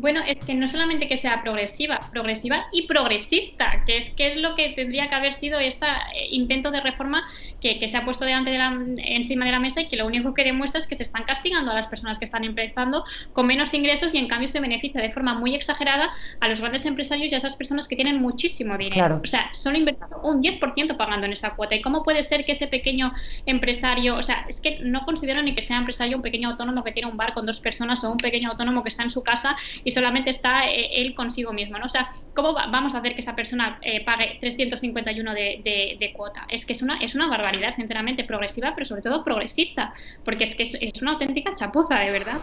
Bueno, 0.00 0.20
es 0.26 0.38
que 0.38 0.54
no 0.54 0.66
solamente 0.66 1.06
que 1.06 1.18
sea 1.18 1.42
progresiva, 1.42 2.00
progresiva 2.10 2.66
y 2.72 2.86
progresista, 2.86 3.82
que 3.84 3.98
es, 3.98 4.10
que 4.10 4.28
es 4.28 4.36
lo 4.36 4.54
que 4.54 4.70
tendría 4.70 5.10
que 5.10 5.14
haber 5.14 5.34
sido 5.34 5.60
este 5.60 5.86
intento 6.30 6.70
de 6.70 6.80
reforma 6.80 7.28
que, 7.60 7.86
se 7.86 7.96
ha 7.96 8.04
puesto 8.04 8.24
delante 8.24 8.50
de 8.50 8.56
la, 8.56 8.78
encima 8.96 9.44
de 9.44 9.50
la 9.50 9.60
mesa 9.60 9.82
y 9.82 9.88
que 9.88 9.96
lo 9.96 10.06
único 10.06 10.32
que 10.32 10.42
demuestra 10.42 10.80
es 10.80 10.86
que 10.86 10.94
se 10.94 11.02
están 11.02 11.24
castigando 11.24 11.70
a 11.70 11.74
las 11.74 11.86
personas 11.86 12.18
que 12.18 12.24
están 12.24 12.44
empezando 12.44 13.04
con 13.34 13.46
menos 13.46 13.74
ingresos 13.74 14.14
y 14.14 14.18
en 14.18 14.26
cambio 14.26 14.48
se 14.48 14.60
beneficia 14.60 15.02
de 15.02 15.10
forma 15.10 15.34
muy 15.34 15.54
exagerada 15.54 16.10
a 16.40 16.48
los 16.48 16.60
grandes 16.60 16.86
empresarios 16.86 17.30
y 17.30 17.34
a 17.34 17.38
esas 17.38 17.56
personas 17.56 17.86
que 17.86 17.94
tienen 17.94 18.22
muchísimo 18.22 18.78
dinero. 18.78 19.20
O 19.22 19.26
sea, 19.26 19.50
solo 19.52 19.76
invertido 19.76 20.20
un 20.22 20.42
10% 20.42 20.96
pagando 20.96 21.26
en 21.26 21.34
esa 21.34 21.54
cuota. 21.54 21.74
¿Y 21.74 21.82
cómo 21.82 22.02
puede 22.02 22.22
ser 22.22 22.46
que 22.46 22.52
ese 22.52 22.68
pequeño 22.68 23.12
empresario, 23.44 24.16
o 24.16 24.22
sea, 24.22 24.46
es 24.48 24.62
que 24.62 24.78
no 24.80 25.04
considero 25.04 25.42
ni 25.42 25.54
que 25.54 25.60
sea 25.60 25.76
empresario 25.76 26.16
un 26.16 26.22
pequeño 26.22 26.48
autónomo 26.48 26.82
que 26.84 26.92
tiene 26.92 27.10
un 27.10 27.18
bar 27.18 27.34
con 27.34 27.44
dos 27.44 27.60
personas 27.60 28.02
o 28.04 28.10
un 28.10 28.16
pequeño 28.16 28.50
autónomo 28.50 28.82
que 28.82 28.88
está 28.88 29.02
en 29.02 29.10
su 29.10 29.22
casa 29.22 29.56
y 29.84 29.89
y 29.90 29.92
solamente 29.92 30.30
está 30.30 30.68
eh, 30.68 31.02
él 31.02 31.14
consigo 31.14 31.52
mismo. 31.52 31.78
¿no? 31.78 31.86
O 31.86 31.88
sea, 31.88 32.10
¿cómo 32.32 32.54
vamos 32.54 32.94
a 32.94 32.98
hacer 32.98 33.14
que 33.14 33.20
esa 33.20 33.34
persona 33.34 33.78
eh, 33.82 34.04
pague 34.04 34.38
351 34.40 35.34
de, 35.34 35.96
de, 35.98 36.12
cuota? 36.12 36.46
Es 36.48 36.64
que 36.64 36.74
es 36.74 36.82
una, 36.82 36.98
es 36.98 37.16
una 37.16 37.26
barbaridad, 37.26 37.74
sinceramente, 37.74 38.22
progresiva, 38.22 38.72
pero 38.74 38.84
sobre 38.84 39.02
todo 39.02 39.24
progresista, 39.24 39.92
porque 40.24 40.44
es 40.44 40.54
que 40.54 40.62
es, 40.62 41.02
una 41.02 41.12
auténtica 41.12 41.54
chapuza, 41.56 41.98
de 41.98 42.12
verdad. 42.12 42.38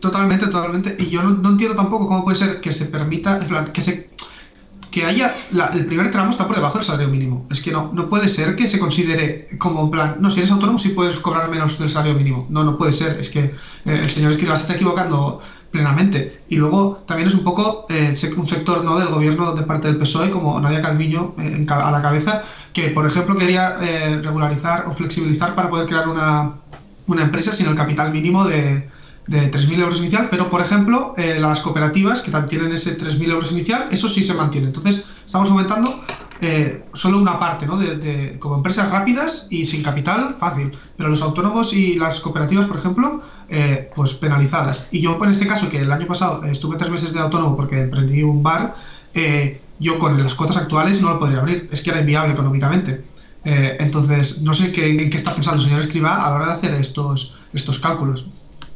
Totalmente, 0.00 0.46
totalmente. 0.46 0.96
Y 0.98 1.10
yo 1.10 1.22
no, 1.22 1.30
no, 1.30 1.50
entiendo 1.50 1.74
tampoco 1.74 2.06
cómo 2.06 2.24
puede 2.24 2.36
ser 2.36 2.60
que 2.60 2.72
se 2.72 2.86
permita, 2.86 3.38
en 3.38 3.48
plan, 3.48 3.72
que 3.72 3.80
se 3.80 4.10
que 4.96 5.04
haya 5.04 5.30
el 5.74 5.84
primer 5.84 6.10
tramo 6.10 6.30
está 6.30 6.46
por 6.46 6.56
debajo 6.56 6.78
del 6.78 6.86
salario 6.86 7.08
mínimo. 7.08 7.46
Es 7.50 7.60
que 7.60 7.70
no, 7.70 7.90
no 7.92 8.08
puede 8.08 8.30
ser 8.30 8.56
que 8.56 8.66
se 8.66 8.78
considere 8.78 9.46
como 9.58 9.82
un 9.82 9.90
plan, 9.90 10.16
no, 10.20 10.30
si 10.30 10.40
eres 10.40 10.50
autónomo 10.50 10.78
sí 10.78 10.88
puedes 10.88 11.16
cobrar 11.16 11.50
menos 11.50 11.78
del 11.78 11.90
salario 11.90 12.14
mínimo. 12.14 12.46
No, 12.48 12.64
no 12.64 12.78
puede 12.78 12.94
ser. 12.94 13.20
Es 13.20 13.28
que 13.28 13.40
eh, 13.40 13.52
el 13.84 14.08
señor 14.08 14.30
Escrivá 14.30 14.56
se 14.56 14.62
está 14.62 14.72
equivocando 14.72 15.42
plenamente. 15.70 16.40
Y 16.48 16.56
luego 16.56 17.04
también 17.06 17.28
es 17.28 17.34
un 17.34 17.44
poco 17.44 17.84
eh, 17.90 18.14
un 18.38 18.46
sector 18.46 18.84
¿no? 18.84 18.98
del 18.98 19.08
gobierno 19.08 19.52
de 19.52 19.64
parte 19.64 19.88
del 19.88 19.98
PSOE, 19.98 20.30
como 20.30 20.58
Nadia 20.58 20.80
Calviño 20.80 21.34
eh, 21.40 21.66
a 21.68 21.90
la 21.90 22.00
cabeza, 22.00 22.42
que 22.72 22.88
por 22.88 23.04
ejemplo 23.04 23.36
quería 23.36 23.76
regularizar 24.22 24.86
o 24.86 24.92
flexibilizar 24.92 25.54
para 25.54 25.68
poder 25.68 25.86
crear 25.88 26.08
una, 26.08 26.54
una 27.06 27.20
empresa 27.20 27.52
sin 27.52 27.66
el 27.66 27.74
capital 27.74 28.12
mínimo 28.12 28.46
de, 28.46 28.88
de 29.26 29.50
3.000 29.50 29.80
euros 29.80 29.98
inicial, 29.98 30.28
pero 30.30 30.48
por 30.48 30.60
ejemplo, 30.60 31.14
eh, 31.16 31.38
las 31.40 31.60
cooperativas 31.60 32.22
que 32.22 32.30
tienen 32.48 32.72
ese 32.72 32.96
3.000 32.96 33.30
euros 33.30 33.52
inicial, 33.52 33.86
eso 33.90 34.08
sí 34.08 34.22
se 34.22 34.34
mantiene. 34.34 34.68
Entonces, 34.68 35.08
estamos 35.24 35.50
aumentando 35.50 36.00
eh, 36.40 36.84
solo 36.92 37.18
una 37.18 37.38
parte, 37.38 37.66
¿no? 37.66 37.76
De, 37.76 38.36
como 38.38 38.56
empresas 38.56 38.90
rápidas 38.90 39.48
y 39.50 39.64
sin 39.64 39.82
capital, 39.82 40.36
fácil. 40.38 40.70
Pero 40.96 41.08
los 41.08 41.22
autónomos 41.22 41.72
y 41.72 41.96
las 41.96 42.20
cooperativas, 42.20 42.66
por 42.66 42.76
ejemplo, 42.76 43.22
eh, 43.48 43.90
pues 43.96 44.14
penalizadas. 44.14 44.88
Y 44.92 45.00
yo, 45.00 45.18
en 45.22 45.30
este 45.30 45.46
caso, 45.46 45.68
que 45.68 45.78
el 45.78 45.90
año 45.90 46.06
pasado 46.06 46.44
estuve 46.44 46.76
tres 46.76 46.90
meses 46.90 47.12
de 47.12 47.20
autónomo 47.20 47.56
porque 47.56 47.82
emprendí 47.82 48.22
un 48.22 48.42
bar, 48.42 48.74
yo 49.78 49.98
con 49.98 50.22
las 50.22 50.34
cuotas 50.34 50.58
actuales 50.58 51.00
no 51.00 51.08
lo 51.10 51.18
podría 51.18 51.40
abrir. 51.40 51.68
Es 51.72 51.82
que 51.82 51.90
era 51.90 52.00
inviable 52.00 52.34
económicamente. 52.34 53.04
entonces, 53.44 54.42
no 54.42 54.52
sé 54.52 54.66
en 54.66 55.10
qué 55.10 55.16
está 55.16 55.34
pensando 55.34 55.58
el 55.58 55.64
señor 55.64 55.80
Escriba 55.80 56.26
a 56.26 56.30
la 56.30 56.36
hora 56.36 56.46
de 56.46 56.52
hacer 56.52 56.74
estos 56.74 57.78
cálculos. 57.80 58.26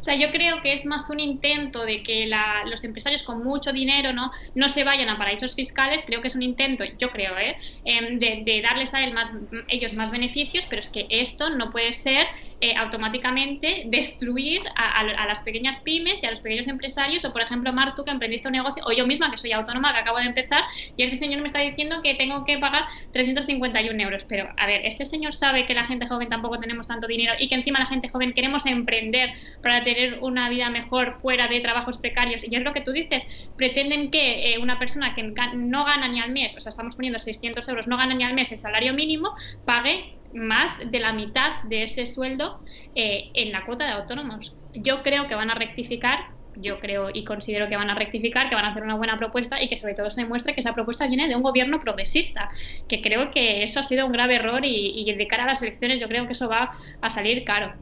O 0.00 0.02
sea, 0.02 0.14
yo 0.14 0.30
creo 0.32 0.62
que 0.62 0.72
es 0.72 0.86
más 0.86 1.10
un 1.10 1.20
intento 1.20 1.84
de 1.84 2.02
que 2.02 2.30
los 2.66 2.84
empresarios 2.84 3.22
con 3.22 3.44
mucho 3.44 3.70
dinero 3.72 4.14
¿no? 4.14 4.30
no 4.54 4.68
se 4.70 4.82
vayan 4.82 5.10
a 5.10 5.18
paraísos 5.18 5.54
fiscales, 5.54 6.02
creo 6.06 6.22
que 6.22 6.28
es 6.28 6.34
un 6.34 6.42
intento, 6.42 6.84
yo 6.98 7.10
creo, 7.10 7.36
¿eh? 7.38 7.56
Em, 7.84 8.18
de, 8.18 8.60
darles 8.62 8.94
a 8.94 9.04
él 9.04 9.12
más, 9.12 9.30
ellos 9.68 9.92
más 9.92 10.10
beneficios, 10.10 10.64
pero 10.68 10.80
es 10.80 10.88
que 10.88 11.06
esto 11.10 11.50
no 11.50 11.70
puede 11.70 11.92
ser 11.92 12.26
eh, 12.60 12.74
automáticamente 12.76 13.84
destruir 13.86 14.60
a, 14.76 15.04
las 15.04 15.40
pequeñas 15.40 15.78
pymes 15.80 16.22
y 16.22 16.26
a 16.26 16.30
los 16.30 16.40
pequeños 16.40 16.68
empresarios, 16.68 17.24
o 17.24 17.32
por 17.32 17.42
ejemplo, 17.42 17.72
Martu, 17.72 18.04
que 18.04 18.10
emprendiste 18.10 18.48
un 18.48 18.52
negocio, 18.52 18.82
o 18.86 18.92
yo 18.92 19.06
misma, 19.06 19.30
que 19.30 19.38
soy 19.38 19.52
autónoma, 19.52 19.92
que 19.92 20.00
acabo 20.00 20.18
de 20.18 20.24
empezar, 20.24 20.64
y 20.96 21.02
este 21.02 21.16
señor 21.16 21.40
me 21.40 21.46
está 21.46 21.60
diciendo 21.60 22.02
que 22.02 22.14
tengo 22.14 22.44
que 22.44 22.58
pagar 22.58 22.84
351 23.12 24.02
euros. 24.02 24.24
Pero, 24.28 24.52
a 24.56 24.66
ver, 24.66 24.82
este 24.84 25.06
señor 25.06 25.34
sabe 25.34 25.64
que 25.66 25.74
la 25.74 25.84
gente 25.84 26.06
joven 26.06 26.28
tampoco 26.28 26.58
tenemos 26.58 26.86
tanto 26.86 27.06
dinero 27.06 27.32
y 27.38 27.48
que 27.48 27.54
encima 27.54 27.78
la 27.78 27.86
gente 27.86 28.08
joven 28.08 28.32
queremos 28.32 28.66
emprender 28.66 29.32
para 29.62 29.82
tener 29.82 30.18
una 30.20 30.48
vida 30.48 30.68
mejor 30.70 31.18
fuera 31.22 31.48
de 31.48 31.60
trabajos 31.60 31.98
precarios. 31.98 32.44
Y 32.44 32.54
es 32.54 32.62
lo 32.62 32.72
que 32.72 32.80
tú 32.80 32.92
dices, 32.92 33.24
pretenden 33.56 34.10
que 34.10 34.52
eh, 34.52 34.58
una 34.58 34.78
persona 34.78 35.14
que 35.14 35.22
no 35.22 35.84
gana 35.84 36.08
ni 36.08 36.20
al 36.20 36.30
mes, 36.30 36.56
o 36.56 36.60
sea, 36.60 36.70
estamos 36.70 36.94
poniendo 36.94 37.18
600 37.18 37.66
euros, 37.68 37.86
no 37.86 37.96
gana 37.96 38.14
ni 38.14 38.24
al 38.24 38.34
mes 38.34 38.52
el 38.52 38.58
salario 38.58 38.92
mínimo, 38.94 39.34
pague 39.64 40.19
más 40.32 40.72
de 40.84 41.00
la 41.00 41.12
mitad 41.12 41.62
de 41.64 41.84
ese 41.84 42.06
sueldo 42.06 42.60
eh, 42.94 43.30
en 43.34 43.52
la 43.52 43.64
cuota 43.66 43.84
de 43.86 43.92
autónomos. 43.92 44.58
Yo 44.72 45.02
creo 45.02 45.28
que 45.28 45.34
van 45.34 45.50
a 45.50 45.54
rectificar, 45.54 46.18
yo 46.54 46.80
creo 46.80 47.10
y 47.12 47.24
considero 47.24 47.68
que 47.68 47.76
van 47.76 47.90
a 47.90 47.94
rectificar, 47.94 48.48
que 48.48 48.54
van 48.56 48.64
a 48.64 48.70
hacer 48.70 48.82
una 48.82 48.96
buena 48.96 49.18
propuesta 49.18 49.62
y 49.62 49.68
que 49.68 49.76
sobre 49.76 49.94
todo 49.94 50.10
se 50.10 50.22
demuestre 50.22 50.54
que 50.54 50.60
esa 50.60 50.74
propuesta 50.74 51.06
viene 51.06 51.28
de 51.28 51.36
un 51.36 51.42
gobierno 51.42 51.80
progresista, 51.80 52.48
que 52.88 53.00
creo 53.02 53.30
que 53.30 53.62
eso 53.64 53.80
ha 53.80 53.82
sido 53.84 54.06
un 54.06 54.12
grave 54.12 54.36
error 54.36 54.64
y, 54.64 54.92
y 54.96 55.14
de 55.14 55.26
cara 55.26 55.44
a 55.44 55.46
las 55.46 55.62
elecciones 55.62 56.00
yo 56.00 56.08
creo 56.08 56.26
que 56.26 56.32
eso 56.34 56.48
va 56.48 56.70
a 57.00 57.10
salir 57.10 57.44
caro. 57.44 57.74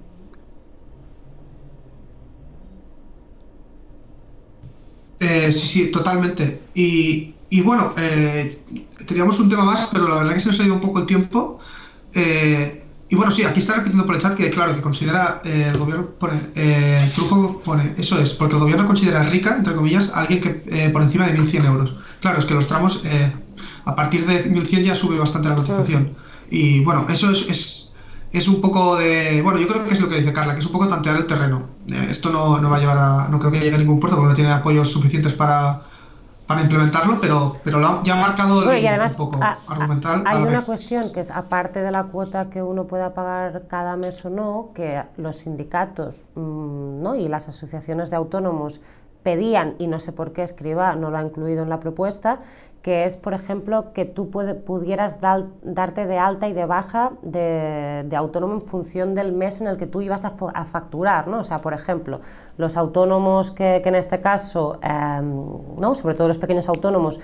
Eh, 5.21 5.51
sí, 5.53 5.67
sí, 5.67 5.91
totalmente. 5.91 6.69
Y, 6.75 7.61
bueno, 7.63 7.95
eh, 7.97 8.49
teníamos 9.07 9.39
un 9.41 9.49
tema 9.49 9.65
más, 9.65 9.89
pero 9.93 10.09
la 10.09 10.17
verdad 10.17 10.35
que 10.35 10.41
se 10.41 10.49
nos 10.49 10.61
ha 10.61 10.65
ido 10.65 10.75
un 10.75 10.81
poco 10.81 11.01
el 11.01 11.07
tiempo. 11.07 11.59
Eh, 12.19 12.83
y 13.11 13.17
bueno, 13.17 13.31
sí, 13.31 13.43
aquí 13.45 13.61
está 13.61 13.77
repitiendo 13.77 14.05
por 14.05 14.17
el 14.17 14.21
chat 14.21 14.35
que, 14.35 14.51
claro, 14.51 14.75
que 14.75 14.83
considera 14.83 15.41
el 15.43 15.79
gobierno, 15.79 16.11
pone, 16.19 16.39
Trujo 17.15 17.63
pone, 17.65 17.95
eso 17.97 18.21
es, 18.21 18.35
porque 18.35 18.55
el 18.57 18.61
gobierno 18.61 18.87
considera 18.87 19.23
rica, 19.23 19.57
entre 19.57 19.75
comillas, 19.75 20.15
a 20.15 20.21
alguien 20.21 20.41
que 20.41 20.91
por 20.93 21.01
encima 21.01 21.27
de 21.27 21.33
1.100 21.33 21.65
euros. 21.65 21.95
Claro, 22.21 22.39
es 22.39 22.45
que 22.45 22.53
los 22.53 22.67
tramos, 22.67 23.03
a 23.87 23.97
partir 23.97 24.27
de 24.27 24.51
1.100 24.51 24.83
ya 24.83 24.95
sube 24.95 25.19
bastante 25.19 25.49
la 25.49 25.55
cotización. 25.55 26.11
Y 26.51 26.81
bueno, 26.81 27.07
eso 27.09 27.31
es 27.31 27.89
es 28.31 28.49
un 28.49 28.61
poco 28.61 28.97
de. 28.97 29.41
Bueno, 29.43 29.59
yo 29.59 29.67
creo 29.67 29.87
que 29.87 29.95
es 29.95 30.01
lo 30.01 30.09
que 30.09 30.17
dice 30.17 30.33
Carla, 30.33 30.53
que 30.53 30.61
es 30.61 30.67
un 30.67 30.73
poco 30.73 30.87
tantear 30.89 31.17
el 31.17 31.27
terreno. 31.27 31.67
Eh, 31.91 32.09
esto 32.11 32.31
no, 32.31 32.59
no, 32.59 32.69
va 32.69 32.77
a 32.77 32.81
llevar 32.81 32.99
a. 32.99 33.29
No 33.29 33.39
creo 33.39 33.53
que 33.53 33.61
llegue 33.61 33.75
a 33.75 33.79
ningún 33.79 33.99
puerto 33.99 34.17
porque 34.17 34.29
no 34.29 34.35
tiene 34.35 34.51
apoyos 34.51 34.91
suficientes 34.91 35.33
para, 35.33 35.83
para 36.49 36.63
implementarlo, 36.63 37.21
pero, 37.21 37.57
pero 37.63 38.03
ya 38.03 38.15
ha 38.15 38.21
marcado 38.21 38.65
bueno, 38.65 38.79
y 38.79 38.87
además, 38.87 39.13
un 39.13 39.29
poco 39.29 39.39
argumental. 39.69 40.25
Hay 40.27 40.43
una 40.43 40.63
cuestión 40.63 41.13
que 41.13 41.21
es, 41.21 41.31
aparte 41.31 41.83
de 41.83 41.91
la 41.91 42.05
cuota 42.05 42.49
que 42.49 42.63
uno 42.63 42.87
pueda 42.87 43.13
pagar 43.13 43.65
cada 43.69 43.97
mes 43.97 44.25
o 44.25 44.31
no, 44.31 44.71
que 44.75 45.03
los 45.19 45.37
sindicatos 45.37 46.25
mm, 46.35 47.03
¿no? 47.03 47.15
y 47.17 47.29
las 47.29 47.49
asociaciones 47.49 48.09
de 48.09 48.17
autónomos 48.17 48.81
pedían, 49.23 49.75
y 49.79 49.87
no 49.87 49.99
sé 49.99 50.13
por 50.13 50.33
qué 50.33 50.43
Escriba 50.43 50.95
no 50.95 51.11
lo 51.11 51.19
ha 51.19 51.23
incluido 51.23 51.63
en 51.63 51.69
la 51.69 51.81
propuesta, 51.81 52.41
que 52.83 53.05
es, 53.05 53.17
por 53.17 53.35
ejemplo, 53.35 53.93
que 53.93 54.05
tú 54.05 54.31
pudieras 54.31 55.21
darte 55.21 56.07
de 56.07 56.19
alta 56.19 56.49
y 56.49 56.53
de 56.53 56.65
baja 56.65 57.13
de, 57.23 58.09
autónomo 58.17 58.55
en 58.55 58.61
función 58.61 59.15
del 59.15 59.33
mes 59.33 59.61
en 59.61 59.67
el 59.67 59.77
que 59.77 59.87
tú 59.87 60.01
ibas 60.01 60.25
a, 60.25 60.31
facturar, 60.65 61.27
¿no? 61.27 61.41
O 61.41 61.45
sea, 61.45 61.61
por 61.61 61.75
ejemplo, 61.75 62.21
los 62.57 62.77
autónomos 62.77 63.51
que, 63.51 63.83
en 63.85 63.95
este 63.95 64.21
caso, 64.21 64.79
em, 64.83 65.77
¿no? 65.79 65.95
sobre 65.95 66.15
todo 66.15 66.29
los 66.29 66.39
pequeños 66.39 66.69
autónomos, 66.69 67.21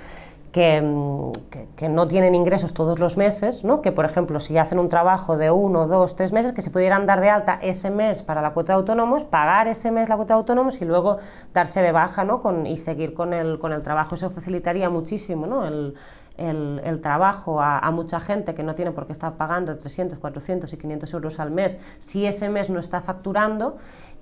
Mm, 0.55 1.33
que, 1.77 1.89
no 1.89 2.07
tienen 2.07 2.35
ingresos 2.37 2.73
todos 2.73 3.01
los 3.01 3.17
meses, 3.17 3.65
¿no? 3.65 3.83
que 3.83 3.91
por 3.91 4.05
ejemplo 4.05 4.39
si 4.39 4.57
hacen 4.57 4.79
un 4.79 4.89
trabajo 4.89 5.37
de 5.37 5.51
uno, 5.51 5.89
dos, 5.89 6.15
tres 6.15 6.33
meses, 6.33 6.53
que 6.53 6.63
se 6.63 6.71
pudieran 6.71 7.07
dar 7.07 7.21
de 7.21 7.29
alta 7.29 7.59
ese 7.61 7.91
mes 7.91 8.23
para 8.23 8.41
la 8.41 8.53
cuota 8.53 8.73
de 8.73 8.79
autónomos, 8.79 9.25
pagar 9.25 9.67
ese 9.67 9.91
mes 9.91 10.09
la 10.09 10.17
cuota 10.17 10.35
de 10.35 10.39
autónomos 10.39 10.81
y 10.81 10.85
luego 10.85 11.19
darse 11.53 11.83
de 11.83 11.91
baja 11.91 12.25
¿no? 12.25 12.41
con, 12.41 12.67
y 12.67 12.77
seguir 12.77 13.15
con 13.15 13.33
el, 13.33 13.59
con 13.59 13.73
el 13.73 13.83
trabajo. 13.83 14.15
Eso 14.15 14.31
facilitaría 14.31 14.89
muchísimo 14.91 15.47
¿no? 15.47 15.67
el, 15.67 15.95
el, 16.37 17.01
trabajo 17.01 17.61
a, 17.61 17.79
a, 17.79 17.91
mucha 17.91 18.21
gente 18.21 18.55
que 18.55 18.63
no 18.63 18.75
tiene 18.75 18.93
por 18.93 19.07
qué 19.07 19.13
estar 19.13 19.35
pagando 19.35 19.77
300, 19.77 20.19
400 20.19 20.73
y 20.73 20.77
500 20.77 21.15
euros 21.15 21.41
al 21.41 21.51
mes 21.51 21.81
si 21.99 22.27
ese 22.27 22.49
mes 22.49 22.71
no 22.71 22.81
está 22.81 23.01
facturando 23.01 23.77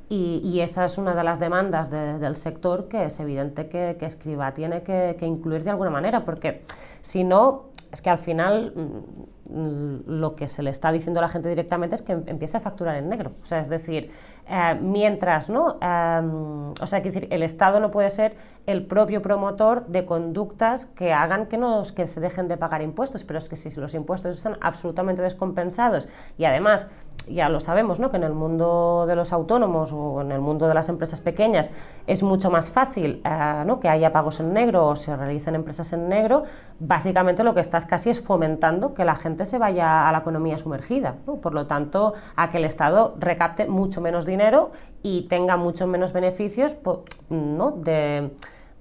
y, 0.09 0.61
esa 0.61 0.85
es 0.85 0.99
una 0.99 1.15
de 1.15 1.25
las 1.25 1.41
demandas 1.41 1.91
del 1.91 2.37
sector 2.37 2.89
que 2.89 3.05
es 3.05 3.19
evidente 3.19 3.69
que, 3.69 3.97
que 3.99 4.07
Escriba 4.07 4.53
tiene 4.53 4.83
que, 4.83 5.17
que, 5.19 5.27
incluir 5.27 5.65
de 5.65 5.71
alguna 5.71 5.91
manera, 5.91 6.25
porque 6.25 6.63
si 7.01 7.25
no, 7.25 7.73
es 7.93 8.01
que 8.01 8.09
al 8.09 8.19
final 8.19 8.73
mm, 8.75 10.01
lo 10.07 10.35
que 10.35 10.49
se 10.49 10.63
le 10.63 10.71
está 10.71 10.91
diciendo 10.91 11.21
a 11.21 11.23
la 11.23 11.29
gente 11.29 11.49
directamente 11.49 11.95
es 11.95 12.03
que 12.03 12.13
empiece 12.13 12.57
a 12.57 12.61
facturar 12.61 12.97
en 12.97 13.11
negro. 13.11 13.33
O 13.43 13.45
sea, 13.45 13.61
es 13.61 13.69
decir, 13.69 14.11
eh, 14.49 14.79
mientras, 14.81 15.51
¿no? 15.51 15.79
Em, 15.81 16.73
o 16.73 16.87
sea, 16.87 16.99
es 16.99 17.05
decir, 17.05 17.29
el 17.31 17.43
Estado 17.43 17.79
no 17.79 17.91
puede 17.91 18.09
ser 18.09 18.35
el 18.65 18.87
propio 18.87 19.21
promotor 19.21 19.87
de 19.89 20.07
conductas 20.07 20.87
que 20.87 21.13
hagan 21.13 21.47
que, 21.47 21.59
nos, 21.59 21.93
que 21.93 22.07
se 22.07 22.21
dejen 22.21 22.49
de 22.49 22.57
pagar 22.57 22.81
impuestos, 22.81 23.25
pero 23.25 23.39
es 23.39 23.49
que 23.51 23.57
si 23.57 23.69
los 23.79 23.93
impuestos 23.93 24.37
están 24.37 24.57
absolutamente 24.63 25.21
descompensados 25.21 26.09
y 26.39 26.45
además 26.45 26.89
ya 27.29 27.49
lo 27.49 27.61
sabemos, 27.61 27.99
¿no? 28.01 28.11
que 28.11 28.17
en 28.17 28.25
el 28.25 28.33
mundo 28.33 29.05
de 29.07 29.17
los 29.17 29.33
autónomos 29.33 29.93
o 29.93 30.21
en 30.21 30.33
el 30.33 30.41
mundo 30.41 30.69
de 30.69 30.75
las 30.75 30.89
empresas 30.89 31.21
pequeñas 31.21 31.71
es 32.07 32.23
mucho 32.23 32.51
más 32.51 32.71
fácil 32.71 33.23
eh, 33.25 33.63
¿no? 33.65 33.81
que 33.81 33.89
haya 33.89 34.13
pagos 34.13 34.41
en 34.41 34.53
negro 34.53 34.89
o 34.89 34.97
se 34.97 35.17
realicen 35.17 35.55
empresas 35.55 35.93
en 35.93 36.09
negro, 36.09 36.45
básicamente 36.79 37.45
lo 37.45 37.55
que 37.55 37.61
estás 37.61 37.87
casi 37.87 38.11
es 38.11 38.21
fomentando 38.21 38.95
que 38.95 39.05
la 39.05 39.15
gente 39.15 39.45
se 39.45 39.59
vaya 39.59 40.09
a 40.09 40.13
la 40.13 40.19
economía 40.19 40.59
sumergida. 40.59 41.15
Por 41.25 41.55
lo 41.55 41.67
tanto, 41.67 42.15
a 42.37 42.51
que 42.51 42.59
el 42.59 42.65
Estado 42.65 43.15
recapte 43.19 43.67
mucho 43.67 44.01
menos 44.01 44.27
dinero 44.27 44.71
y 45.03 45.23
tenga 45.29 45.57
mucho 45.57 45.87
menos 45.87 46.13
beneficios 46.13 46.77
¿no? 47.29 47.73
de 47.73 48.31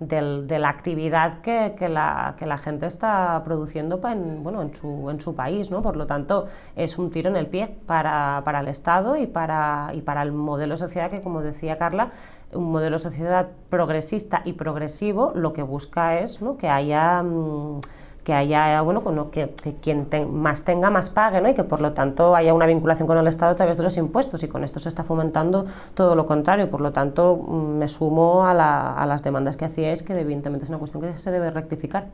de 0.02 0.58
la 0.58 0.70
actividad 0.70 1.42
que, 1.42 1.76
que, 1.78 1.88
la, 1.88 2.36
que, 2.40 2.48
la, 2.48 2.58
gente 2.58 2.88
está 2.88 3.40
produciendo 3.46 4.02
en, 4.08 4.42
bueno, 4.42 4.64
en, 4.64 4.74
su, 4.74 5.12
en 5.12 5.22
su 5.22 5.36
país. 5.36 5.70
¿no? 5.70 5.84
Por 5.84 5.96
lo 5.96 6.08
tanto, 6.08 6.48
es 6.76 6.98
un 6.98 7.12
tiro 7.12 7.30
en 7.30 7.36
el 7.36 7.46
pie 7.46 7.78
para, 7.86 8.42
para, 8.44 8.62
el 8.62 8.68
Estado 8.68 9.16
y 9.16 9.28
para, 9.28 9.92
y 9.94 10.02
para 10.02 10.24
el 10.24 10.32
modelo 10.32 10.74
de 10.74 10.78
sociedad 10.78 11.12
que, 11.12 11.22
como 11.22 11.42
decía 11.42 11.78
Carla, 11.78 12.10
un 12.52 12.72
modelo 12.72 12.96
de 12.96 13.00
sociedad 13.00 13.50
progresista 13.70 14.42
y 14.44 14.54
progresivo 14.54 15.34
lo 15.36 15.54
que 15.54 15.62
busca 15.62 16.20
es 16.20 16.42
¿no? 16.42 16.58
que 16.58 16.68
haya... 16.68 17.22
Mm, 17.22 17.82
que 18.24 18.34
haya, 18.34 18.82
bueno, 18.82 19.32
que, 19.32 19.50
que 19.64 19.76
quien 19.76 20.08
más 20.32 20.64
tenga, 20.64 20.90
más 20.90 21.10
pague, 21.10 21.42
¿no? 21.42 21.50
y 21.50 21.54
que 21.56 21.64
por 21.64 21.82
lo 21.82 21.94
tanto 21.94 22.36
haya 22.36 22.54
una 22.54 22.68
vinculación 22.68 23.08
con 23.08 23.18
el 23.18 23.28
Estado 23.28 23.54
a 23.54 23.56
través 23.56 23.78
de 23.78 23.84
los 23.84 23.98
impuestos, 23.98 24.44
y 24.44 24.48
con 24.48 24.64
esto 24.64 24.80
se 24.80 24.90
está 24.90 25.04
fomentando 25.04 25.66
todo 25.96 26.16
lo 26.16 26.26
contrario. 26.26 26.70
Por 26.70 26.82
lo 26.82 26.92
tanto, 26.92 27.36
mm, 27.36 27.78
me 27.78 27.88
sumo 27.88 28.46
a, 28.46 28.52
a 28.94 29.06
las 29.06 29.24
demandas 29.24 29.58
que 29.58 29.66
hacíais, 29.66 30.04
que 30.04 30.20
evidentemente 30.20 30.66
es 30.66 30.70
una 30.70 30.78
cuestión 30.78 31.02
que 31.02 31.18
se 31.18 31.32
debe 31.32 31.50
rectificar. 31.52 32.08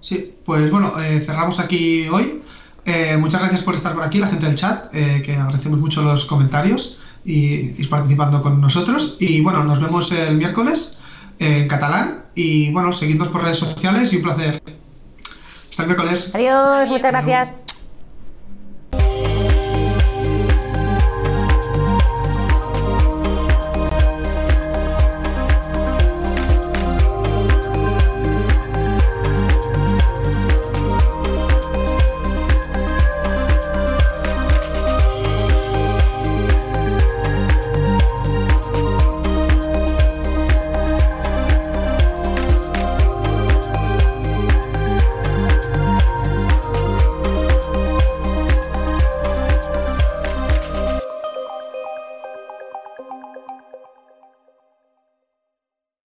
Sí, 0.00 0.38
pues 0.44 0.70
bueno, 0.70 0.92
eh, 1.00 1.20
cerramos 1.20 1.60
aquí 1.60 2.08
hoy. 2.08 2.42
Eh, 2.84 3.16
muchas 3.18 3.40
gracias 3.40 3.62
por 3.62 3.74
estar 3.74 3.94
por 3.94 4.04
aquí, 4.04 4.18
la 4.18 4.28
gente 4.28 4.46
del 4.46 4.54
chat, 4.54 4.86
eh, 4.94 5.22
que 5.24 5.34
agradecemos 5.34 5.80
mucho 5.80 6.02
los 6.02 6.24
comentarios 6.24 6.98
y, 7.24 7.84
participando 7.88 8.40
con 8.40 8.60
nosotros. 8.60 9.16
Y 9.20 9.40
bueno, 9.40 9.64
nos 9.64 9.80
vemos 9.80 10.10
el 10.12 10.36
miércoles 10.36 11.04
en 11.38 11.68
catalán 11.68 12.24
y 12.38 12.70
bueno, 12.70 12.92
seguidnos 12.92 13.28
por 13.28 13.42
redes 13.42 13.56
sociales 13.56 14.12
y 14.12 14.16
un 14.16 14.22
placer. 14.22 14.62
Hasta 15.70 15.82
el 15.82 15.88
miércoles. 15.88 16.30
Adiós, 16.34 16.88
muchas 16.88 17.10
gracias. 17.10 17.67